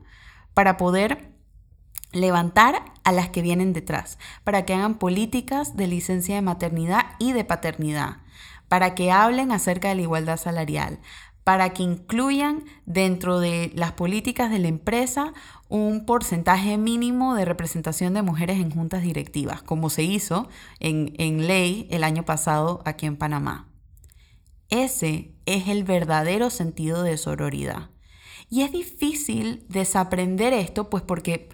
para 0.54 0.76
poder 0.76 1.32
levantar 2.12 2.84
a 3.04 3.12
las 3.12 3.28
que 3.28 3.42
vienen 3.42 3.72
detrás, 3.72 4.18
para 4.42 4.64
que 4.64 4.74
hagan 4.74 4.98
políticas 4.98 5.76
de 5.76 5.86
licencia 5.86 6.34
de 6.34 6.42
maternidad 6.42 7.06
y 7.20 7.32
de 7.32 7.44
paternidad, 7.44 8.16
para 8.68 8.94
que 8.94 9.12
hablen 9.12 9.52
acerca 9.52 9.88
de 9.88 9.94
la 9.94 10.02
igualdad 10.02 10.36
salarial, 10.36 10.98
para 11.48 11.70
que 11.70 11.82
incluyan 11.82 12.66
dentro 12.84 13.40
de 13.40 13.72
las 13.74 13.92
políticas 13.92 14.50
de 14.50 14.58
la 14.58 14.68
empresa 14.68 15.32
un 15.70 16.04
porcentaje 16.04 16.76
mínimo 16.76 17.34
de 17.34 17.46
representación 17.46 18.12
de 18.12 18.20
mujeres 18.20 18.58
en 18.58 18.70
juntas 18.70 19.00
directivas, 19.00 19.62
como 19.62 19.88
se 19.88 20.02
hizo 20.02 20.50
en, 20.78 21.14
en 21.16 21.46
ley 21.46 21.88
el 21.90 22.04
año 22.04 22.26
pasado 22.26 22.82
aquí 22.84 23.06
en 23.06 23.16
Panamá. 23.16 23.66
Ese 24.68 25.32
es 25.46 25.68
el 25.68 25.84
verdadero 25.84 26.50
sentido 26.50 27.02
de 27.02 27.16
sororidad. 27.16 27.88
Y 28.50 28.60
es 28.60 28.70
difícil 28.70 29.64
desaprender 29.70 30.52
esto, 30.52 30.90
pues 30.90 31.02
porque, 31.02 31.48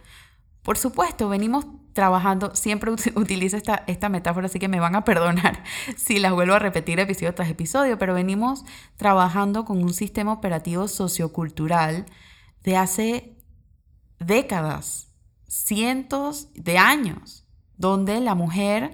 por 0.64 0.76
supuesto, 0.76 1.28
venimos 1.28 1.66
trabajando, 1.94 2.54
siempre 2.54 2.90
utilizo 3.14 3.56
esta, 3.56 3.84
esta 3.86 4.10
metáfora, 4.10 4.46
así 4.46 4.58
que 4.58 4.68
me 4.68 4.80
van 4.80 4.94
a 4.94 5.04
perdonar 5.04 5.62
si 5.96 6.18
las 6.18 6.32
vuelvo 6.32 6.54
a 6.54 6.58
repetir 6.58 7.00
episodio 7.00 7.34
tras 7.34 7.48
episodio, 7.48 7.98
pero 7.98 8.12
venimos 8.12 8.64
trabajando 8.96 9.64
con 9.64 9.82
un 9.82 9.94
sistema 9.94 10.32
operativo 10.32 10.88
sociocultural 10.88 12.04
de 12.62 12.76
hace 12.76 13.38
décadas, 14.18 15.08
cientos 15.46 16.48
de 16.54 16.78
años, 16.78 17.46
donde 17.76 18.20
la 18.20 18.34
mujer 18.34 18.92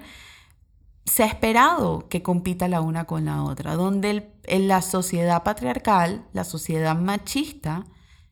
se 1.04 1.24
ha 1.24 1.26
esperado 1.26 2.08
que 2.08 2.22
compita 2.22 2.68
la 2.68 2.80
una 2.80 3.04
con 3.04 3.24
la 3.24 3.42
otra, 3.42 3.74
donde 3.74 4.32
la 4.46 4.82
sociedad 4.82 5.42
patriarcal, 5.42 6.24
la 6.32 6.44
sociedad 6.44 6.96
machista, 6.96 7.86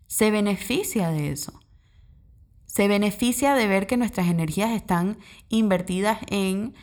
se 0.06 0.30
beneficia 0.30 1.10
de 1.10 1.32
eso 1.32 1.60
se 2.68 2.86
beneficia 2.86 3.54
de 3.54 3.66
ver 3.66 3.86
que 3.86 3.96
nuestras 3.96 4.28
energías 4.28 4.70
están 4.70 5.18
invertidas 5.48 6.18
en 6.28 6.74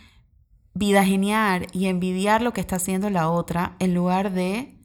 vida 0.74 1.06
genial 1.06 1.68
y 1.72 1.86
envidiar 1.86 2.42
lo 2.42 2.54
que 2.54 2.60
está 2.60 2.77
haciendo 2.77 3.10
la 3.10 3.30
otra 3.30 3.77
en 3.80 3.94
lugar 3.94 4.34
de 4.34 4.77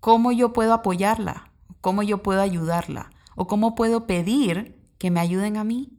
cómo 0.00 0.32
yo 0.32 0.52
puedo 0.52 0.74
apoyarla, 0.74 1.52
cómo 1.80 2.02
yo 2.02 2.22
puedo 2.22 2.42
ayudarla 2.42 3.10
o 3.36 3.46
cómo 3.46 3.74
puedo 3.74 4.06
pedir 4.06 4.76
que 4.98 5.10
me 5.10 5.20
ayuden 5.20 5.56
a 5.56 5.64
mí. 5.64 5.96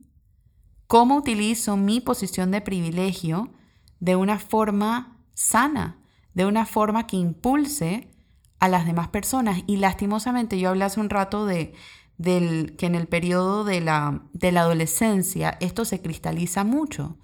Cómo 0.86 1.16
utilizo 1.16 1.78
mi 1.78 2.02
posición 2.02 2.52
de 2.52 2.60
privilegio 2.60 3.54
de 4.02 4.18
una 4.18 4.38
forma 4.38 5.18
sana, 5.34 5.98
de 6.34 6.46
una 6.46 6.66
forma 6.66 7.08
que 7.08 7.16
impulse 7.16 8.12
a 8.60 8.68
las 8.68 8.86
demás 8.86 9.08
personas. 9.08 9.64
Y 9.66 9.78
lastimosamente 9.78 10.60
yo 10.60 10.70
hablé 10.70 10.84
hace 10.84 11.00
un 11.00 11.10
rato 11.10 11.46
de 11.46 11.74
del, 12.22 12.76
que 12.78 12.86
en 12.86 12.96
el 12.96 13.08
periodo 13.08 13.64
de 13.64 13.82
la, 13.82 14.24
de 14.34 14.52
la 14.52 14.62
adolescencia 14.62 15.58
esto 15.60 15.86
se 15.86 16.02
cristaliza 16.02 16.64
mucho. 16.64 17.18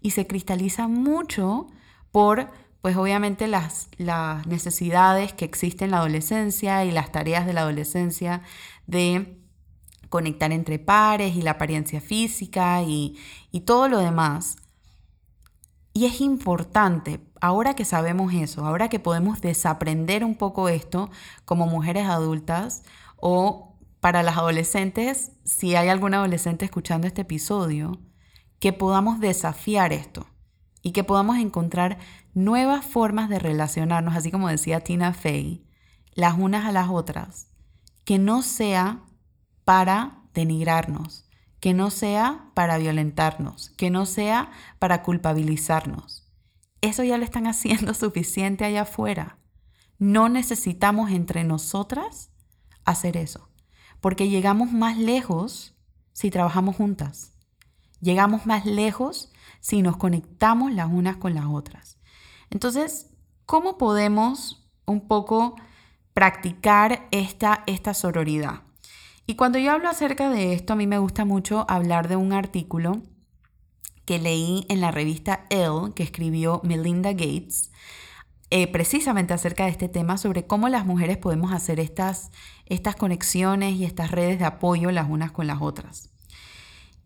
Y 0.00 0.10
se 0.10 0.26
cristaliza 0.26 0.88
mucho 0.88 1.66
por, 2.10 2.50
pues 2.80 2.96
obviamente, 2.96 3.46
las, 3.48 3.88
las 3.98 4.46
necesidades 4.46 5.32
que 5.32 5.44
existen 5.44 5.86
en 5.86 5.90
la 5.92 5.98
adolescencia 5.98 6.84
y 6.84 6.90
las 6.90 7.12
tareas 7.12 7.46
de 7.46 7.52
la 7.52 7.60
adolescencia 7.60 8.42
de 8.86 9.38
conectar 10.08 10.52
entre 10.52 10.78
pares 10.78 11.36
y 11.36 11.42
la 11.42 11.52
apariencia 11.52 12.00
física 12.00 12.82
y, 12.82 13.18
y 13.52 13.60
todo 13.60 13.88
lo 13.88 13.98
demás. 13.98 14.56
Y 15.92 16.06
es 16.06 16.20
importante, 16.20 17.20
ahora 17.40 17.74
que 17.74 17.84
sabemos 17.84 18.32
eso, 18.32 18.64
ahora 18.64 18.88
que 18.88 19.00
podemos 19.00 19.40
desaprender 19.40 20.24
un 20.24 20.36
poco 20.36 20.68
esto 20.68 21.10
como 21.44 21.66
mujeres 21.66 22.06
adultas 22.06 22.84
o 23.16 23.69
para 24.00 24.22
las 24.22 24.38
adolescentes, 24.38 25.32
si 25.44 25.76
hay 25.76 25.88
algún 25.88 26.14
adolescente 26.14 26.64
escuchando 26.64 27.06
este 27.06 27.22
episodio, 27.22 28.00
que 28.58 28.72
podamos 28.72 29.20
desafiar 29.20 29.92
esto 29.92 30.26
y 30.82 30.92
que 30.92 31.04
podamos 31.04 31.38
encontrar 31.38 31.98
nuevas 32.32 32.84
formas 32.84 33.28
de 33.28 33.38
relacionarnos, 33.38 34.16
así 34.16 34.30
como 34.30 34.48
decía 34.48 34.80
Tina 34.80 35.12
Fey, 35.12 35.66
las 36.14 36.38
unas 36.38 36.64
a 36.64 36.72
las 36.72 36.88
otras, 36.88 37.48
que 38.04 38.18
no 38.18 38.42
sea 38.42 39.02
para 39.64 40.22
denigrarnos, 40.32 41.28
que 41.60 41.74
no 41.74 41.90
sea 41.90 42.50
para 42.54 42.78
violentarnos, 42.78 43.70
que 43.70 43.90
no 43.90 44.06
sea 44.06 44.50
para 44.78 45.02
culpabilizarnos. 45.02 46.26
Eso 46.80 47.04
ya 47.04 47.18
lo 47.18 47.24
están 47.24 47.46
haciendo 47.46 47.92
suficiente 47.94 48.64
allá 48.64 48.82
afuera. 48.82 49.38
No 49.98 50.30
necesitamos 50.30 51.10
entre 51.10 51.44
nosotras 51.44 52.30
hacer 52.86 53.18
eso 53.18 53.49
porque 54.00 54.28
llegamos 54.28 54.72
más 54.72 54.96
lejos 54.96 55.74
si 56.12 56.30
trabajamos 56.30 56.76
juntas. 56.76 57.32
Llegamos 58.00 58.46
más 58.46 58.66
lejos 58.66 59.32
si 59.60 59.82
nos 59.82 59.96
conectamos 59.96 60.72
las 60.72 60.88
unas 60.90 61.16
con 61.16 61.34
las 61.34 61.46
otras. 61.46 61.98
Entonces, 62.50 63.10
¿cómo 63.46 63.78
podemos 63.78 64.68
un 64.86 65.06
poco 65.06 65.56
practicar 66.14 67.06
esta, 67.10 67.62
esta 67.66 67.94
sororidad? 67.94 68.62
Y 69.26 69.36
cuando 69.36 69.58
yo 69.58 69.70
hablo 69.70 69.88
acerca 69.88 70.28
de 70.30 70.54
esto, 70.54 70.72
a 70.72 70.76
mí 70.76 70.86
me 70.86 70.98
gusta 70.98 71.24
mucho 71.24 71.64
hablar 71.68 72.08
de 72.08 72.16
un 72.16 72.32
artículo 72.32 73.02
que 74.04 74.18
leí 74.18 74.66
en 74.68 74.80
la 74.80 74.90
revista 74.90 75.46
Elle 75.50 75.92
que 75.94 76.02
escribió 76.02 76.60
Melinda 76.64 77.12
Gates, 77.12 77.70
eh, 78.50 78.66
precisamente 78.66 79.32
acerca 79.32 79.64
de 79.64 79.70
este 79.70 79.88
tema, 79.88 80.18
sobre 80.18 80.46
cómo 80.46 80.68
las 80.68 80.84
mujeres 80.84 81.16
podemos 81.16 81.52
hacer 81.52 81.78
estas, 81.78 82.32
estas 82.66 82.96
conexiones 82.96 83.74
y 83.76 83.84
estas 83.84 84.10
redes 84.10 84.40
de 84.40 84.44
apoyo 84.44 84.90
las 84.90 85.08
unas 85.08 85.30
con 85.30 85.46
las 85.46 85.62
otras. 85.62 86.10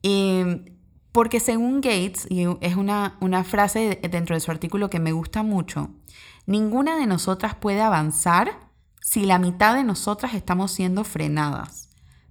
Em, 0.03 0.65
porque 1.13 1.41
según 1.41 1.83
Gates, 1.83 2.27
y 2.31 2.47
es 2.61 2.77
una, 2.77 3.19
una 3.21 3.45
frase 3.45 4.01
dentro 4.11 4.35
de 4.35 4.41
su 4.41 4.51
artículo 4.51 4.89
que 4.89 5.01
me 5.01 5.13
gusta 5.13 5.43
mucho, 5.43 5.91
ninguna 6.47 6.97
de 6.97 7.07
nosotras 7.07 7.55
puede 7.55 7.83
avanzar 7.83 8.59
si 9.03 9.27
la 9.27 9.39
mitad 9.39 9.75
de 9.75 9.85
nosotras 9.85 10.33
estamos 10.33 10.73
siendo 10.73 11.05
frenadas. 11.05 11.91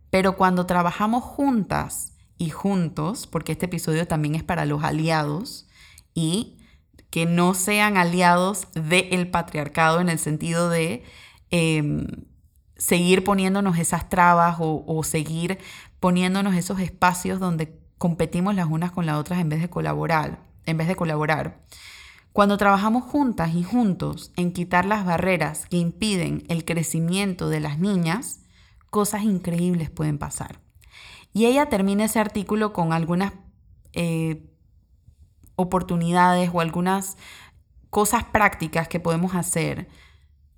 Pero 0.10 0.38
cuando 0.38 0.66
trabajamos 0.66 1.24
juntas 1.24 2.14
y 2.40 2.50
juntos, 2.50 3.28
porque 3.28 3.52
este 3.52 3.68
episodio 3.68 4.08
también 4.08 4.34
es 4.34 4.44
para 4.44 4.66
los 4.66 4.84
aliados, 4.84 5.68
y 6.16 6.58
que 7.14 7.28
no 7.28 7.54
sean 7.54 7.96
aliados 7.96 8.68
del 8.74 9.30
patriarcado 9.30 10.02
en 10.02 10.10
el 10.10 10.18
sentido 10.18 10.68
de 10.68 11.04
em, 11.52 12.08
seguir 12.76 13.24
poniéndonos 13.24 13.78
esas 13.78 14.10
trabas 14.10 14.58
o, 14.60 15.04
seguir 15.04 15.60
poniéndonos 16.00 16.56
esos 16.56 16.80
espacios 16.80 17.40
donde 17.40 17.80
competimos 18.00 18.56
las 18.56 18.66
unas 18.66 18.92
con 18.92 19.06
las 19.06 19.18
otras 19.18 19.40
en 19.40 19.50
vez 19.50 19.62
de 19.62 19.70
colaborar, 19.70 20.40
en 20.66 20.76
vez 20.76 20.88
de 20.88 20.96
colaborar. 20.96 21.62
Cuando 22.32 22.58
trabajamos 22.58 23.04
juntas 23.04 23.54
y 23.54 23.62
juntos 23.62 24.32
en 24.36 24.52
quitar 24.52 24.86
las 24.86 25.06
barreras 25.06 25.68
que 25.68 25.78
impiden 25.78 26.44
el 26.50 26.66
crecimiento 26.66 27.48
de 27.48 27.60
las 27.60 27.78
niñas, 27.78 28.40
cosas 28.90 29.22
increíbles 29.22 29.92
pueden 29.92 30.18
pasar. 30.18 30.62
Y 31.32 31.46
ella 31.46 31.68
termina 31.68 32.06
ese 32.06 32.20
artículo 32.20 32.74
con 32.74 32.92
algunas 32.92 33.34
eh, 33.92 34.50
oportunidades 35.56 36.50
o 36.54 36.62
algunas 36.62 37.18
cosas 37.90 38.24
prácticas 38.24 38.88
que 38.88 39.00
podemos 39.00 39.36
hacer 39.36 39.88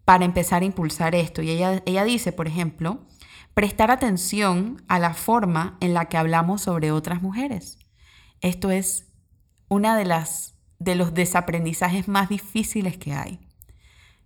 para 0.06 0.26
empezar 0.26 0.62
a 0.62 0.66
impulsar 0.66 1.16
esto. 1.16 1.42
Y 1.42 1.50
ella, 1.50 1.82
ella 1.86 2.04
dice, 2.04 2.32
por 2.32 2.48
ejemplo, 2.48 3.06
prestar 3.54 3.92
atención 3.92 4.84
a 4.88 5.00
la 5.00 5.14
forma 5.14 5.78
en 5.82 5.94
la 5.94 6.06
que 6.06 6.18
hablamos 6.18 6.62
sobre 6.62 6.92
otras 6.92 7.22
mujeres. 7.22 7.80
Esto 8.42 8.72
es 8.72 9.08
una 9.68 9.98
de 9.98 10.06
las 10.06 10.56
de 10.80 10.96
los 10.96 11.14
desaprendizajes 11.14 12.08
más 12.08 12.30
difíciles 12.30 12.98
que 12.98 13.14
hay. 13.14 13.40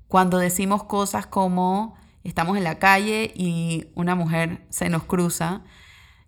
Cuando 0.08 0.40
decimos 0.40 0.84
cosas 0.84 1.28
como 1.28 1.96
estamos 2.24 2.58
en 2.58 2.64
la 2.64 2.80
calle 2.80 3.32
y 3.36 3.92
una 3.96 4.16
mujer 4.16 4.66
se 4.70 4.90
nos 4.90 5.04
cruza 5.04 5.64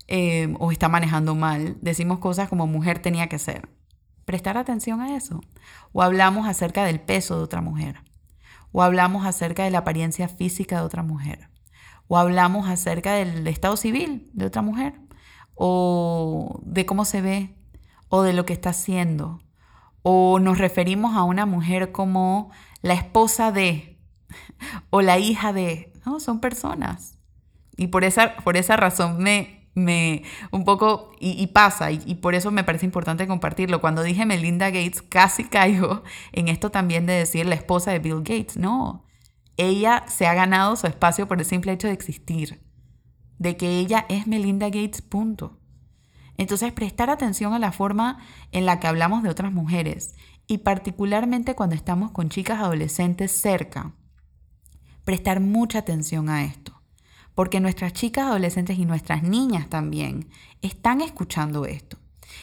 eh, 0.07 0.53
o 0.59 0.71
está 0.71 0.89
manejando 0.89 1.35
mal, 1.35 1.77
decimos 1.81 2.19
cosas 2.19 2.49
como 2.49 2.67
mujer 2.67 2.99
tenía 2.99 3.27
que 3.27 3.39
ser. 3.39 3.67
Prestar 4.31 4.57
atención 4.57 5.01
a 5.01 5.17
eso. 5.17 5.41
O 5.91 6.01
hablamos 6.01 6.47
acerca 6.47 6.85
del 6.85 7.01
peso 7.01 7.35
de 7.35 7.43
otra 7.43 7.59
mujer. 7.59 8.01
O 8.71 8.81
hablamos 8.81 9.25
acerca 9.25 9.65
de 9.65 9.71
la 9.71 9.79
apariencia 9.79 10.29
física 10.29 10.77
de 10.77 10.83
otra 10.83 11.03
mujer. 11.03 11.49
O 12.07 12.17
hablamos 12.17 12.69
acerca 12.69 13.11
del 13.11 13.45
estado 13.45 13.75
civil 13.75 14.31
de 14.31 14.45
otra 14.45 14.61
mujer. 14.61 14.93
O 15.53 16.61
de 16.63 16.85
cómo 16.85 17.03
se 17.03 17.19
ve. 17.19 17.57
O 18.07 18.21
de 18.21 18.31
lo 18.31 18.45
que 18.45 18.53
está 18.53 18.69
haciendo. 18.69 19.41
O 20.01 20.39
nos 20.39 20.59
referimos 20.59 21.13
a 21.17 21.23
una 21.23 21.45
mujer 21.45 21.91
como 21.91 22.51
la 22.81 22.93
esposa 22.93 23.51
de. 23.51 23.99
O 24.91 25.01
la 25.01 25.19
hija 25.19 25.51
de. 25.51 25.91
No, 26.05 26.21
son 26.21 26.39
personas. 26.39 27.17
Y 27.75 27.87
por 27.87 28.05
esa, 28.05 28.37
por 28.37 28.55
esa 28.55 28.77
razón 28.77 29.17
me, 29.21 29.60
me 29.73 30.23
un 30.51 30.65
poco, 30.65 31.11
y, 31.19 31.47
pasa, 31.47 31.91
y, 31.91 32.15
por 32.15 32.35
eso 32.35 32.51
me 32.51 32.63
parece 32.63 32.85
importante 32.85 33.27
compartirlo. 33.27 33.81
Cuando 33.81 34.03
dije 34.03 34.25
Melinda 34.25 34.67
Gates, 34.67 35.01
casi 35.01 35.43
caigo 35.49 36.03
en 36.31 36.47
esto 36.47 36.71
también 36.71 37.05
de 37.05 37.13
decir 37.13 37.45
la 37.45 37.55
esposa 37.55 37.91
de 37.91 37.99
Bill 37.99 38.19
Gates. 38.23 38.57
No, 38.57 39.05
ella 39.57 40.03
se 40.07 40.27
ha 40.27 40.33
ganado 40.33 40.75
su 40.75 40.87
espacio 40.87 41.27
por 41.27 41.39
el 41.39 41.45
simple 41.45 41.71
hecho 41.71 41.87
de 41.87 41.93
existir, 41.93 42.63
de 43.37 43.57
que 43.57 43.79
ella 43.79 44.05
es 44.09 44.27
Melinda 44.27 44.67
Gates, 44.67 45.01
punto. 45.01 45.59
Entonces, 46.37 46.73
prestar 46.73 47.09
atención 47.09 47.53
a 47.53 47.59
la 47.59 47.71
forma 47.71 48.19
en 48.51 48.65
la 48.65 48.79
que 48.79 48.87
hablamos 48.87 49.23
de 49.23 49.29
otras 49.29 49.51
mujeres, 49.51 50.15
y 50.47 50.59
particularmente 50.59 51.55
cuando 51.55 51.75
estamos 51.75 52.11
con 52.11 52.29
chicas 52.29 52.59
adolescentes 52.59 53.31
cerca, 53.31 53.93
prestar 55.05 55.39
mucha 55.39 55.79
atención 55.79 56.29
a 56.29 56.43
esto 56.43 56.80
porque 57.41 57.59
nuestras 57.59 57.93
chicas 57.93 58.27
adolescentes 58.27 58.77
y 58.77 58.85
nuestras 58.85 59.23
niñas 59.23 59.67
también 59.67 60.29
están 60.61 61.01
escuchando 61.01 61.65
esto. 61.65 61.97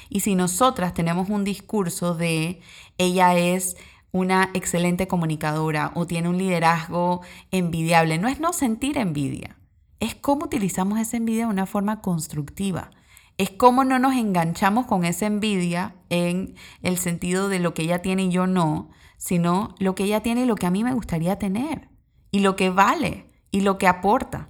Y 0.08 0.20
si 0.22 0.34
nosotras 0.34 0.92
tenemos 0.92 1.28
un 1.30 1.44
discurso 1.44 2.16
de 2.16 2.60
ella 2.96 3.38
es 3.38 3.76
una 4.10 4.50
excelente 4.54 5.06
comunicadora 5.06 5.92
o 5.94 6.08
tiene 6.08 6.28
un 6.28 6.36
liderazgo 6.36 7.20
envidiable, 7.52 8.18
no 8.18 8.26
es 8.26 8.40
no 8.40 8.52
sentir 8.52 8.98
envidia, 8.98 9.56
es 10.00 10.16
cómo 10.16 10.46
utilizamos 10.46 10.98
esa 10.98 11.16
envidia 11.16 11.44
de 11.44 11.52
una 11.52 11.66
forma 11.66 12.00
constructiva. 12.00 12.90
Es 13.36 13.50
cómo 13.50 13.84
no 13.84 14.00
nos 14.00 14.16
enganchamos 14.16 14.86
con 14.86 15.04
esa 15.04 15.26
envidia 15.26 15.94
en 16.10 16.56
el 16.82 16.98
sentido 16.98 17.48
de 17.48 17.60
lo 17.60 17.72
que 17.72 17.82
ella 17.82 18.02
tiene 18.02 18.24
y 18.24 18.30
yo 18.30 18.48
no, 18.48 18.90
sino 19.16 19.76
lo 19.78 19.94
que 19.94 20.02
ella 20.02 20.24
tiene 20.24 20.40
y 20.42 20.46
lo 20.46 20.56
que 20.56 20.66
a 20.66 20.72
mí 20.72 20.82
me 20.82 20.94
gustaría 20.94 21.38
tener, 21.38 21.88
y 22.32 22.40
lo 22.40 22.56
que 22.56 22.70
vale, 22.70 23.28
y 23.52 23.60
lo 23.60 23.78
que 23.78 23.86
aporta. 23.86 24.48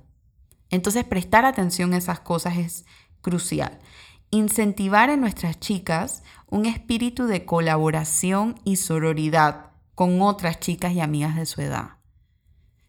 Entonces 0.70 1.04
prestar 1.04 1.44
atención 1.44 1.92
a 1.92 1.98
esas 1.98 2.20
cosas 2.20 2.56
es 2.58 2.86
crucial. 3.20 3.78
Incentivar 4.30 5.10
en 5.10 5.20
nuestras 5.20 5.58
chicas 5.58 6.22
un 6.46 6.66
espíritu 6.66 7.26
de 7.26 7.44
colaboración 7.44 8.60
y 8.64 8.76
sororidad 8.76 9.70
con 9.94 10.20
otras 10.20 10.60
chicas 10.60 10.92
y 10.92 11.00
amigas 11.00 11.36
de 11.36 11.46
su 11.46 11.60
edad. 11.60 11.98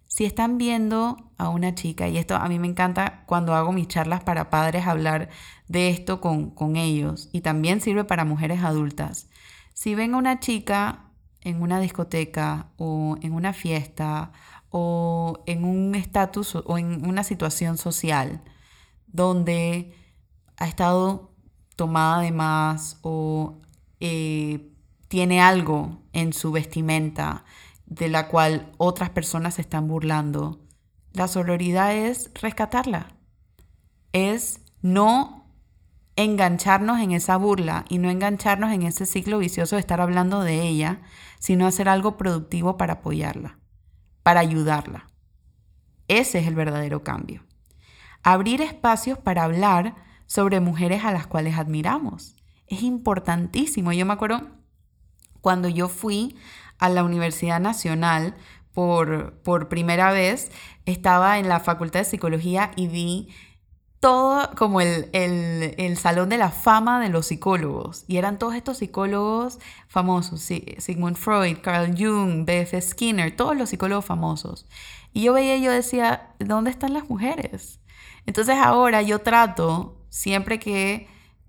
Si 0.06 0.26
están 0.26 0.58
viendo 0.58 1.32
a 1.38 1.50
una 1.50 1.76
chica, 1.76 2.10
y 2.10 2.18
esto 2.18 2.36
a 2.36 2.50
mí 2.50 2.60
me 2.60 2.68
encanta 2.68 3.24
cuando 3.26 3.54
hago 3.56 3.72
mis 3.72 3.88
charlas 3.88 4.22
para 4.22 4.50
padres 4.50 4.88
hablar 4.88 5.30
de 5.68 5.90
esto 5.90 6.20
con, 6.20 6.50
con 6.50 6.76
ellos, 6.76 7.30
y 7.32 7.42
también 7.42 7.80
sirve 7.80 8.04
para 8.04 8.26
mujeres 8.26 8.64
adultas. 8.64 9.30
Si 9.74 9.96
ven 9.96 10.14
a 10.14 10.18
una 10.18 10.40
chica 10.40 11.06
en 11.42 11.62
una 11.62 11.80
discoteca 11.80 12.68
o 12.78 13.18
en 13.22 13.34
una 13.34 13.54
fiesta 13.54 14.32
o 14.72 15.44
en 15.46 15.64
un 15.64 15.96
estatus 15.96 16.56
o 16.56 16.78
en 16.78 17.08
una 17.08 17.24
situación 17.24 17.78
social 17.78 18.42
donde 19.08 19.96
ha 20.58 20.68
estado 20.68 21.32
tomada 21.76 22.22
de 22.22 22.32
más 22.32 23.00
o 23.02 23.62
eh, 24.00 24.72
tiene 25.08 25.42
algo 25.42 26.02
en 26.14 26.34
su 26.34 26.52
vestimenta 26.52 27.46
de 27.86 28.10
la 28.10 28.28
cual 28.28 28.72
otras 28.78 29.10
personas 29.10 29.56
se 29.56 29.62
están 29.62 29.88
burlando, 29.88 30.60
la 31.14 31.28
sororidad 31.28 31.96
es 31.96 32.30
rescatarla, 32.36 33.08
es 34.14 34.62
no 34.82 35.48
engancharnos 36.16 37.00
en 37.00 37.12
esa 37.12 37.38
burla 37.38 37.86
y 37.90 37.98
no 37.98 38.10
engancharnos 38.12 38.72
en 38.74 38.84
ese 38.84 39.06
ciclo 39.06 39.40
vicioso 39.40 39.76
de 39.76 39.80
estar 39.80 40.02
hablando 40.02 40.42
de 40.42 40.68
ella, 40.68 41.02
sino 41.40 41.66
hacer 41.66 41.90
algo 41.90 42.18
productivo 42.18 42.78
para 42.78 42.96
apoyarla 42.96 43.59
para 44.24 44.40
ayudarla. 44.40 45.08
Ese 46.08 46.40
es 46.40 46.48
el 46.48 46.56
verdadero 46.56 47.04
cambio. 47.04 47.44
Abrir 48.24 48.62
espacios 48.62 49.18
para 49.18 49.44
hablar 49.44 49.96
sobre 50.26 50.60
mujeres 50.60 51.04
a 51.06 51.12
las 51.12 51.28
cuales 51.28 51.58
admiramos. 51.58 52.36
Es 52.68 52.84
importantísimo. 52.84 53.94
Yo 53.94 54.06
me 54.06 54.14
acuerdo 54.14 54.42
cuando 55.42 55.70
yo 55.70 55.88
fui 55.88 56.36
a 56.78 56.90
la 56.90 57.04
Universidad 57.04 57.60
Nacional 57.60 58.36
por, 58.74 59.42
por 59.42 59.70
primera 59.70 60.12
vez, 60.12 60.52
estaba 60.86 61.40
en 61.40 61.50
la 61.50 61.60
Facultad 61.60 62.00
de 62.00 62.06
Psicología 62.06 62.72
y 62.76 62.88
vi 62.88 63.30
todo 64.00 64.50
como 64.56 64.80
el, 64.80 65.10
el, 65.12 65.98
salón 65.98 66.30
de 66.30 66.38
la 66.38 66.52
fama 66.52 67.02
de 67.02 67.10
los 67.10 67.28
psicólogos. 67.28 68.06
Y 68.08 68.18
eran 68.18 68.40
todos 68.40 68.56
estos 68.56 68.78
psicólogos 68.78 69.60
famosos, 69.88 70.42
Sigmund 70.42 71.18
Freud, 71.18 71.58
Carl 71.62 71.94
Jung, 71.98 72.46
B.F. 72.46 72.80
Skinner, 72.82 73.36
todos 73.36 73.58
los 73.58 73.70
psicólogos 73.70 74.06
famosos. 74.06 74.66
Y 75.14 75.24
yo 75.24 75.34
veía 75.34 75.58
y 75.58 75.64
yo 75.64 75.72
decía, 75.72 76.34
¿dónde 76.40 76.72
están 76.72 76.94
las 76.94 77.10
mujeres? 77.10 77.80
Entonces 78.26 78.56
ahora 78.58 79.02
yo 79.02 79.20
trato, 79.20 79.98
siempre 80.10 80.60
que 80.60 81.08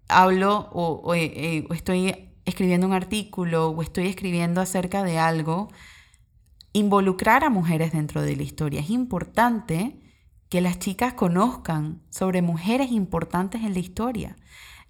hablo 0.08 0.70
o, 0.72 1.14
eh, 1.14 1.66
o 1.70 1.74
estoy 1.74 2.32
escribiendo 2.44 2.86
un 2.86 2.94
artículo 2.94 3.68
o 3.68 3.82
estoy 3.82 4.08
escribiendo 4.08 4.60
acerca 4.60 5.04
de 5.04 5.18
algo, 5.18 5.68
involucrar 6.72 7.44
a 7.44 7.50
mujeres 7.50 7.92
dentro 7.92 8.22
de 8.22 8.34
la 8.34 8.42
historia. 8.42 8.80
Es 8.80 8.90
importante 8.90 10.00
que 10.50 10.60
las 10.60 10.78
chicas 10.78 11.14
conozcan 11.14 12.02
sobre 12.10 12.42
mujeres 12.42 12.90
importantes 12.90 13.62
en 13.62 13.72
la 13.72 13.78
historia. 13.78 14.36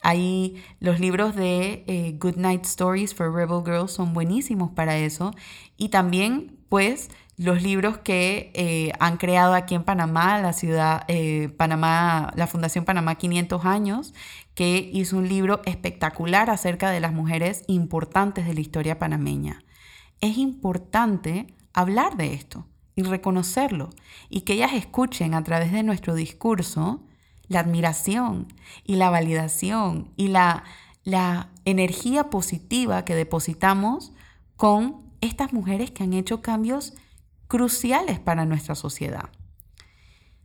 Ahí 0.03 0.57
los 0.81 0.99
libros 0.99 1.37
de 1.37 1.85
eh, 1.87 2.17
Good 2.19 2.37
Night 2.37 2.65
Stories 2.65 3.15
for 3.15 3.33
Rebel 3.33 3.63
Girls 3.65 3.93
son 3.93 4.15
buenísimos 4.15 4.71
para 4.71 4.97
eso. 4.97 5.33
Y 5.77 5.91
también, 5.91 6.59
pues, 6.71 7.11
los 7.37 7.63
libros 7.63 7.99
que 7.99 8.51
eh, 8.55 8.93
han 9.01 9.19
creado 9.19 9.53
aquí 9.53 9.75
en 9.75 9.85
Panamá, 9.85 10.39
la 10.39 10.55
ciudad, 10.55 11.05
eh, 11.09 11.51
Panamá, 11.59 12.33
la 12.37 12.47
Fundación 12.47 12.87
Panamá 12.87 13.17
500 13.17 13.65
años, 13.67 14.15
que 14.55 14.91
hizo 14.93 15.19
un 15.19 15.29
libro 15.29 15.61
espectacular 15.67 16.49
acerca 16.49 16.91
de 16.91 17.01
las 17.01 17.13
mujeres 17.13 17.65
importantes 17.67 18.47
de 18.47 18.55
la 18.55 18.61
historia 18.61 18.99
panameña. 18.99 19.63
Es 20.23 20.39
importante 20.39 21.55
hablar 21.75 22.17
de 22.17 22.33
esto 22.33 22.67
y 22.95 23.03
reconocerlo 23.03 23.91
y 24.29 24.43
que 24.43 24.55
ellas 24.55 24.73
escuchen 24.75 25.35
a 25.35 25.43
través 25.45 25.73
de 25.73 25.83
nuestro 25.83 26.15
discurso 26.15 27.03
la 27.49 27.61
admiración 27.61 28.53
y 28.85 28.97
la 28.97 29.11
validación 29.11 30.13
y 30.17 30.29
la, 30.29 30.65
la 31.05 31.51
energía 31.65 32.31
positiva 32.31 33.05
que 33.05 33.15
depositamos 33.15 34.13
con 34.57 35.11
estas 35.21 35.53
mujeres 35.53 35.91
que 35.91 36.05
han 36.05 36.13
hecho 36.13 36.43
cambios 36.43 36.95
cruciales 37.49 38.21
para 38.21 38.45
nuestra 38.45 38.75
sociedad. 38.75 39.31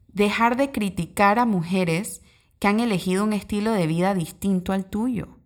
Dejar 0.07 0.57
de 0.57 0.71
criticar 0.71 1.39
a 1.39 1.45
mujeres 1.45 2.21
que 2.59 2.67
han 2.67 2.79
elegido 2.79 3.23
un 3.23 3.33
estilo 3.33 3.71
de 3.71 3.85
vida 3.85 4.13
distinto 4.13 4.73
al 4.73 4.85
tuyo. 4.85 5.37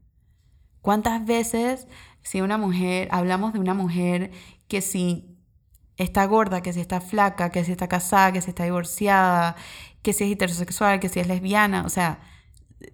¿Cuántas 0.81 1.25
veces 1.25 1.88
si 2.21 2.41
una 2.41 2.57
mujer, 2.57 3.07
hablamos 3.12 3.53
de 3.53 3.59
una 3.59 3.73
mujer 3.73 4.31
que 4.67 4.81
si 4.81 5.28
está 6.03 6.25
gorda, 6.25 6.62
que 6.62 6.73
si 6.73 6.79
está 6.79 7.01
flaca, 7.01 7.51
que 7.51 7.63
si 7.63 7.71
está 7.71 7.88
casada, 7.88 8.31
que 8.31 8.41
si 8.41 8.49
está 8.49 8.63
divorciada, 8.63 9.55
que 10.01 10.13
si 10.13 10.23
es 10.23 10.31
heterosexual, 10.31 10.99
que 10.99 11.09
si 11.09 11.19
es 11.19 11.27
lesbiana. 11.27 11.83
O 11.85 11.89
sea, 11.89 12.21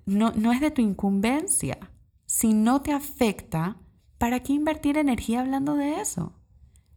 no, 0.05 0.31
no 0.31 0.51
es 0.51 0.59
de 0.59 0.71
tu 0.71 0.81
incumbencia. 0.81 1.77
Si 2.25 2.53
no 2.53 2.81
te 2.81 2.91
afecta, 2.91 3.77
¿para 4.17 4.41
qué 4.41 4.53
invertir 4.53 4.97
energía 4.97 5.41
hablando 5.41 5.75
de 5.75 6.01
eso? 6.01 6.33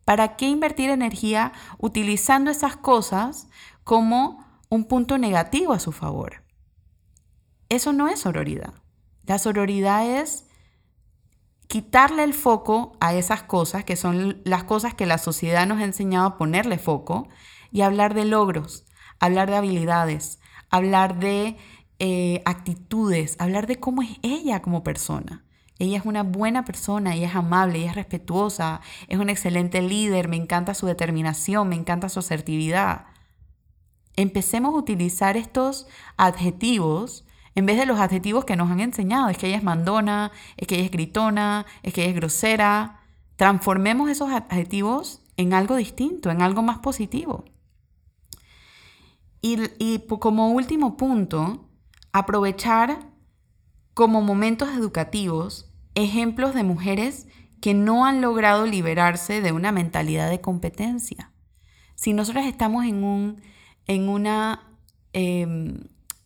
¿Para 0.04 0.36
qué 0.36 0.48
invertir 0.48 0.88
energía 0.88 1.52
utilizando 1.76 2.50
esas 2.50 2.76
cosas 2.76 3.48
como 3.84 4.44
un 4.70 4.84
punto 4.84 5.18
negativo 5.18 5.74
a 5.74 5.78
su 5.78 5.92
favor? 5.92 6.44
Eso 7.68 7.92
no 7.92 8.08
es 8.08 8.20
sororidad. 8.20 8.72
La 9.24 9.38
sororidad 9.38 10.08
es 10.20 10.47
quitarle 11.68 12.24
el 12.24 12.34
foco 12.34 12.96
a 12.98 13.14
esas 13.14 13.42
cosas, 13.42 13.84
que 13.84 13.94
son 13.94 14.40
las 14.44 14.64
cosas 14.64 14.94
que 14.94 15.06
la 15.06 15.18
sociedad 15.18 15.66
nos 15.66 15.78
ha 15.78 15.84
enseñado 15.84 16.26
a 16.26 16.38
ponerle 16.38 16.78
foco, 16.78 17.28
y 17.70 17.82
hablar 17.82 18.14
de 18.14 18.24
logros, 18.24 18.86
hablar 19.20 19.50
de 19.50 19.56
habilidades, 19.56 20.40
hablar 20.70 21.18
de 21.18 21.56
eh, 21.98 22.42
actitudes, 22.46 23.36
hablar 23.38 23.66
de 23.66 23.78
cómo 23.78 24.02
es 24.02 24.16
ella 24.22 24.62
como 24.62 24.82
persona. 24.82 25.44
Ella 25.78 25.98
es 25.98 26.06
una 26.06 26.22
buena 26.22 26.64
persona, 26.64 27.14
ella 27.14 27.28
es 27.28 27.36
amable, 27.36 27.78
ella 27.78 27.90
es 27.90 27.96
respetuosa, 27.96 28.80
es 29.06 29.18
un 29.18 29.28
excelente 29.28 29.82
líder, 29.82 30.28
me 30.28 30.36
encanta 30.36 30.74
su 30.74 30.86
determinación, 30.86 31.68
me 31.68 31.76
encanta 31.76 32.08
su 32.08 32.18
asertividad. 32.18 33.06
Empecemos 34.16 34.74
a 34.74 34.78
utilizar 34.78 35.36
estos 35.36 35.86
adjetivos 36.16 37.24
en 37.58 37.66
vez 37.66 37.76
de 37.76 37.86
los 37.86 37.98
adjetivos 37.98 38.44
que 38.44 38.54
nos 38.54 38.70
han 38.70 38.78
enseñado. 38.78 39.28
Es 39.28 39.36
que 39.36 39.48
ella 39.48 39.56
es 39.56 39.64
mandona, 39.64 40.30
es 40.56 40.68
que 40.68 40.76
ella 40.76 40.84
es 40.84 40.92
gritona, 40.92 41.66
es 41.82 41.92
que 41.92 42.02
ella 42.02 42.10
es 42.10 42.16
grosera. 42.16 43.00
Transformemos 43.34 44.08
esos 44.10 44.30
adjetivos 44.30 45.22
en 45.36 45.52
algo 45.52 45.74
distinto, 45.74 46.30
en 46.30 46.40
algo 46.40 46.62
más 46.62 46.78
positivo. 46.78 47.46
Y, 49.40 49.98
como 50.20 50.52
último 50.52 50.96
punto, 50.96 51.68
aprovechar 52.12 53.10
como 53.92 54.22
momentos 54.22 54.68
educativos 54.68 55.68
ejemplos 55.96 56.54
de 56.54 56.62
mujeres 56.62 57.26
que 57.60 57.74
no 57.74 58.06
han 58.06 58.20
logrado 58.20 58.66
liberarse 58.66 59.40
de 59.40 59.50
una 59.50 59.72
mentalidad 59.72 60.30
de 60.30 60.40
competencia. 60.40 61.32
Si 61.96 62.12
nosotros 62.12 62.46
estamos 62.46 62.84
en, 62.84 63.02
un, 63.02 63.42
en, 63.88 64.08
una, 64.08 64.78
em, 65.12 65.80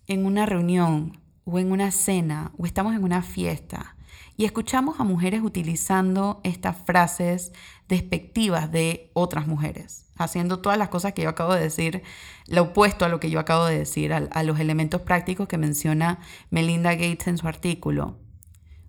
en 0.09 0.27
una 0.27 0.45
reunión 0.45 1.22
o 1.45 1.59
en 1.59 1.73
una 1.73 1.91
cena 1.91 2.53
o 2.59 2.67
estamos 2.67 2.95
en 2.95 3.05
una 3.05 3.23
fiesta 3.23 3.97
y 4.37 4.45
escuchamos 4.45 4.99
a 4.99 5.05
mujeres 5.05 5.43
utilizando 5.43 6.41
estas 6.43 6.77
frases 6.77 7.53
despectivas 7.89 8.73
de 8.73 9.11
otras 9.13 9.47
mujeres, 9.47 10.07
haciendo 10.17 10.61
todas 10.61 10.79
las 10.79 10.89
cosas 10.89 11.13
que 11.13 11.23
yo 11.23 11.29
acabo 11.29 11.55
de 11.55 11.61
decir, 11.61 12.03
lo 12.47 12.63
opuesto 12.63 13.05
a 13.05 13.09
lo 13.09 13.21
que 13.21 13.31
yo 13.31 13.39
acabo 13.39 13.67
de 13.67 13.79
decir, 13.79 14.13
a, 14.13 14.43
los 14.43 14.59
elementos 14.59 15.03
prácticos 15.03 15.49
que 15.49 15.59
menciona 15.59 16.19
Melinda 16.51 16.95
Gates 16.95 17.27
en 17.27 17.39
su 17.39 17.47
artículo. 17.47 18.19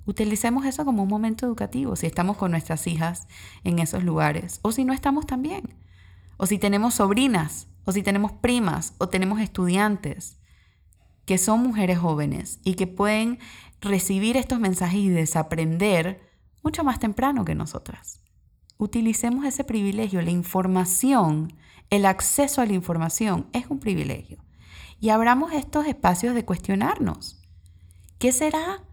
Utilicemos 0.06 0.66
eso 0.66 0.86
como 0.86 1.04
un 1.04 1.10
momento 1.10 1.46
educativo 1.46 1.96
si 1.96 2.08
estamos 2.08 2.38
con 2.38 2.52
nuestras 2.52 2.88
hijas 2.88 3.28
en 3.63 3.80
esos 3.80 4.04
lugares 4.04 4.60
o 4.62 4.72
si 4.72 4.86
no 4.86 4.94
estamos 4.94 5.26
también. 5.26 5.76
O 6.38 6.46
si 6.46 6.58
tenemos 6.58 6.96
sobrinas, 6.96 7.68
o 7.86 7.92
si 7.92 8.02
tenemos 8.02 8.32
primas, 8.32 8.96
o 8.98 9.08
tenemos 9.08 9.39
estudiantes 9.39 10.39
que 11.25 11.38
son 11.38 11.62
mujeres 11.62 11.99
jóvenes 11.99 12.59
y 12.63 12.75
que 12.75 12.88
pueden 12.88 13.39
recibir 13.81 14.38
estos 14.38 14.59
mensajes 14.59 14.99
y 14.99 15.09
desaprender 15.09 16.21
mucho 16.63 16.83
más 16.83 16.99
temprano 16.99 17.45
que 17.45 17.55
nosotras. 17.55 18.21
Utilicemos 18.77 19.45
ese 19.45 19.63
privilegio. 19.63 20.21
La 20.21 20.31
información, 20.31 21.53
el 21.89 22.05
acceso 22.05 22.62
a 22.62 22.65
la 22.65 22.73
información 22.73 23.47
es 23.53 23.65
un 23.69 23.79
privilegio. 23.79 24.43
Y 24.99 25.09
abramos 25.09 25.53
estos 25.53 25.86
espacios 25.86 26.33
de 26.33 26.45
cuestionarnos. 26.45 27.41
¿Qué 28.19 28.31
será 28.31 28.83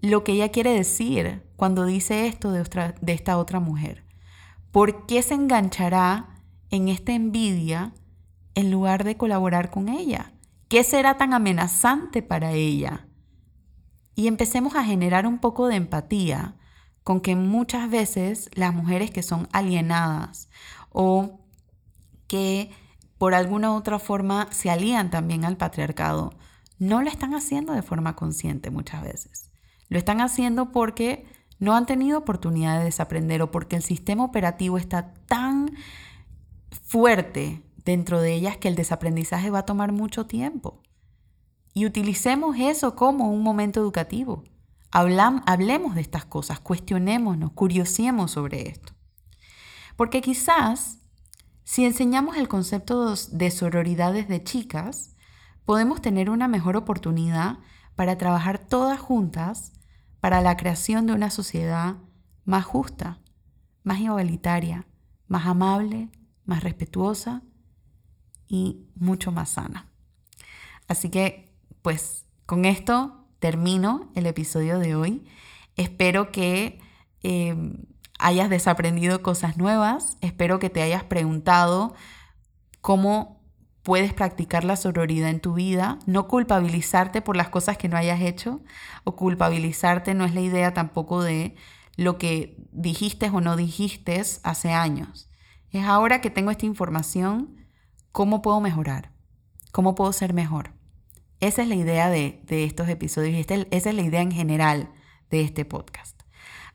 lo 0.00 0.24
que 0.24 0.32
ella 0.32 0.50
quiere 0.50 0.72
decir 0.72 1.42
cuando 1.56 1.84
dice 1.84 2.26
esto 2.26 2.50
de, 2.52 2.64
esta 3.12 3.38
otra 3.38 3.60
mujer? 3.60 4.04
¿Por 4.70 5.06
qué 5.06 5.22
se 5.22 5.34
enganchará 5.34 6.42
en 6.70 6.88
esta 6.88 7.12
envidia 7.12 7.92
en 8.54 8.70
lugar 8.70 9.04
de 9.04 9.16
colaborar 9.16 9.70
con 9.70 9.88
ella? 9.88 10.31
¿Qué 10.72 10.84
será 10.84 11.18
tan 11.18 11.34
amenazante 11.34 12.22
para 12.22 12.52
ella? 12.52 13.06
Y 14.14 14.26
empecemos 14.26 14.74
a 14.74 14.82
generar 14.82 15.26
un 15.26 15.38
poco 15.38 15.68
de 15.68 15.76
empatía 15.76 16.56
con 17.04 17.20
que 17.20 17.36
muchas 17.36 17.90
veces 17.90 18.48
las 18.54 18.72
mujeres 18.72 19.10
que 19.10 19.22
son 19.22 19.50
alienadas 19.52 20.48
o 20.88 21.40
que 22.26 22.70
por 23.18 23.34
alguna 23.34 23.74
otra 23.74 23.98
forma 23.98 24.48
se 24.50 24.70
alían 24.70 25.10
también 25.10 25.44
al 25.44 25.58
patriarcado, 25.58 26.32
no 26.78 27.02
lo 27.02 27.10
están 27.10 27.34
haciendo 27.34 27.74
de 27.74 27.82
forma 27.82 28.16
consciente 28.16 28.70
muchas 28.70 29.02
veces. 29.02 29.50
Lo 29.90 29.98
están 29.98 30.22
haciendo 30.22 30.72
porque 30.72 31.26
no 31.58 31.76
han 31.76 31.84
tenido 31.84 32.16
oportunidad 32.16 32.78
de 32.78 32.84
desaprender 32.84 33.42
o 33.42 33.50
porque 33.50 33.76
el 33.76 33.82
sistema 33.82 34.24
operativo 34.24 34.78
está 34.78 35.12
tan 35.26 35.70
fuerte 36.70 37.62
dentro 37.84 38.20
de 38.20 38.34
ellas 38.34 38.56
que 38.56 38.68
el 38.68 38.74
desaprendizaje 38.74 39.50
va 39.50 39.60
a 39.60 39.66
tomar 39.66 39.92
mucho 39.92 40.26
tiempo. 40.26 40.82
Y 41.74 41.86
utilicemos 41.86 42.56
eso 42.58 42.94
como 42.96 43.30
un 43.30 43.42
momento 43.42 43.80
educativo. 43.80 44.44
hablemos 44.90 45.94
de 45.94 46.00
estas 46.00 46.24
cosas, 46.24 46.60
cuestionémonos, 46.60 47.52
curiosiemos 47.52 48.32
sobre 48.32 48.68
esto. 48.68 48.92
Porque 49.96 50.20
quizás 50.20 50.98
si 51.64 51.84
enseñamos 51.84 52.36
el 52.36 52.48
concepto 52.48 53.14
de 53.14 53.50
sororidad 53.50 54.12
desde 54.12 54.42
chicas, 54.42 55.14
podemos 55.64 56.02
tener 56.02 56.28
una 56.28 56.48
mejor 56.48 56.76
oportunidad 56.76 57.58
para 57.94 58.18
trabajar 58.18 58.58
todas 58.58 59.00
juntas 59.00 59.72
para 60.20 60.40
la 60.40 60.56
creación 60.56 61.06
de 61.06 61.14
una 61.14 61.30
sociedad 61.30 61.96
más 62.44 62.64
justa, 62.64 63.20
más 63.82 64.00
igualitaria, 64.00 64.86
más 65.28 65.46
amable, 65.46 66.10
más 66.44 66.62
respetuosa 66.62 67.42
y 68.52 68.84
mucho 68.96 69.32
más 69.32 69.48
sana. 69.48 69.86
Así 70.86 71.08
que, 71.08 71.56
pues, 71.80 72.26
con 72.44 72.66
esto 72.66 73.24
termino 73.38 74.12
el 74.14 74.26
episodio 74.26 74.78
de 74.78 74.94
hoy. 74.94 75.24
Espero 75.74 76.30
que 76.30 76.78
em, 77.22 77.86
hayas 78.18 78.50
desaprendido 78.50 79.22
cosas 79.22 79.56
nuevas. 79.56 80.18
Espero 80.20 80.58
que 80.58 80.68
te 80.68 80.82
hayas 80.82 81.02
preguntado 81.02 81.94
cómo 82.82 83.42
puedes 83.82 84.12
practicar 84.12 84.64
la 84.64 84.76
sororidad 84.76 85.30
en 85.30 85.40
tu 85.40 85.54
vida, 85.54 85.98
no 86.04 86.28
culpabilizarte 86.28 87.22
por 87.22 87.38
las 87.38 87.48
cosas 87.48 87.78
que 87.78 87.88
no 87.88 87.96
hayas 87.96 88.20
hecho, 88.20 88.60
o 89.04 89.16
culpabilizarte 89.16 90.12
no 90.12 90.26
es 90.26 90.34
la 90.34 90.42
idea 90.42 90.74
tampoco 90.74 91.22
de 91.22 91.56
lo 91.96 92.18
que 92.18 92.62
dijiste 92.70 93.30
o 93.30 93.40
no 93.40 93.56
dijiste 93.56 94.22
hace 94.42 94.72
años. 94.72 95.30
Es 95.70 95.86
ahora 95.86 96.20
que 96.20 96.28
tengo 96.28 96.50
esta 96.50 96.66
información, 96.66 97.61
¿Cómo 98.12 98.42
puedo 98.42 98.60
mejorar? 98.60 99.10
¿Cómo 99.72 99.94
puedo 99.94 100.12
ser 100.12 100.34
mejor? 100.34 100.72
Esa 101.40 101.62
es 101.62 101.68
la 101.68 101.76
idea 101.76 102.10
de, 102.10 102.44
estos 102.46 102.86
episodios 102.90 103.34
y 103.34 103.40
este, 103.40 103.66
esa 103.70 103.88
es 103.88 103.96
la 103.96 104.02
idea 104.02 104.20
en 104.20 104.30
general 104.30 104.90
de 105.30 105.40
este 105.40 105.64
podcast. 105.64 106.20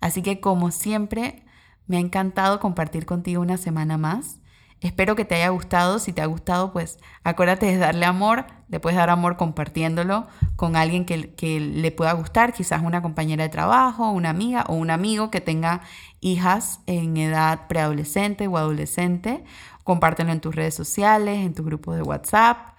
Así 0.01 0.23
que 0.23 0.39
como 0.39 0.71
siempre, 0.71 1.45
me 1.85 1.97
ha 1.97 1.99
encantado 1.99 2.59
compartir 2.59 3.05
contigo 3.05 3.43
una 3.43 3.57
semana 3.57 3.99
más. 3.99 4.39
Espero 4.81 5.15
que 5.15 5.25
te 5.25 5.35
haya 5.35 5.49
gustado. 5.49 5.99
Si 5.99 6.11
te 6.11 6.23
ha 6.23 6.25
gustado, 6.25 6.73
pues 6.73 6.97
acuérdate 7.23 7.67
de 7.67 7.77
darle 7.77 8.07
amor. 8.07 8.45
Le 8.67 8.79
puedes 8.79 8.97
dar 8.97 9.11
amor 9.11 9.37
compartiéndolo 9.37 10.27
con 10.55 10.75
alguien 10.75 11.05
que, 11.05 11.35
que, 11.35 11.59
le 11.59 11.91
pueda 11.91 12.13
gustar, 12.13 12.51
quizás 12.51 12.81
una 12.81 13.03
compañera 13.03 13.43
de 13.43 13.49
trabajo, 13.49 14.09
una 14.09 14.31
amiga 14.31 14.65
o 14.67 14.73
un 14.73 14.89
amigo 14.89 15.29
que 15.29 15.39
tenga 15.39 15.81
hijas 16.19 16.81
en 16.87 17.15
edad 17.15 17.67
preadolescente 17.67 18.47
o 18.47 18.57
adolescente 18.57 19.43
compártelo 19.87 20.33
en 20.33 20.41
tus 20.41 20.53
redes 20.53 20.75
sociales, 20.75 21.39
en 21.39 21.53
tu 21.53 21.63
grupo 21.63 21.93
de 21.93 22.01
WhatsApp. 22.01 22.75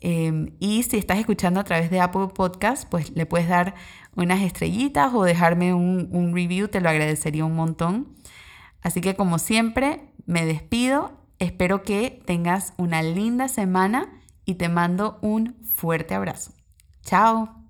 Em, 0.00 0.56
y 0.58 0.82
si 0.84 0.96
estás 0.96 1.18
escuchando 1.18 1.60
a 1.60 1.64
través 1.64 1.90
de 1.90 2.00
Apple 2.00 2.28
Podcast, 2.34 2.88
pues 2.88 3.14
le 3.14 3.26
puedes 3.26 3.46
dar 3.46 3.74
unas 4.14 4.40
estrellitas 4.40 5.12
o 5.12 5.22
dejarme 5.22 5.74
un, 5.74 6.08
un 6.12 6.34
review, 6.34 6.68
te 6.68 6.80
lo 6.80 6.88
agradecería 6.88 7.44
un 7.44 7.54
montón. 7.54 8.16
Así 8.80 9.02
que 9.02 9.14
como 9.14 9.38
siempre, 9.38 10.14
me 10.24 10.46
despido. 10.46 11.20
Espero 11.38 11.82
que 11.82 12.22
tengas 12.24 12.72
una 12.78 13.02
linda 13.02 13.48
semana 13.48 14.08
y 14.46 14.54
te 14.54 14.70
mando 14.70 15.18
un 15.20 15.56
fuerte 15.62 16.14
abrazo. 16.14 16.52
Chao. 17.02 17.65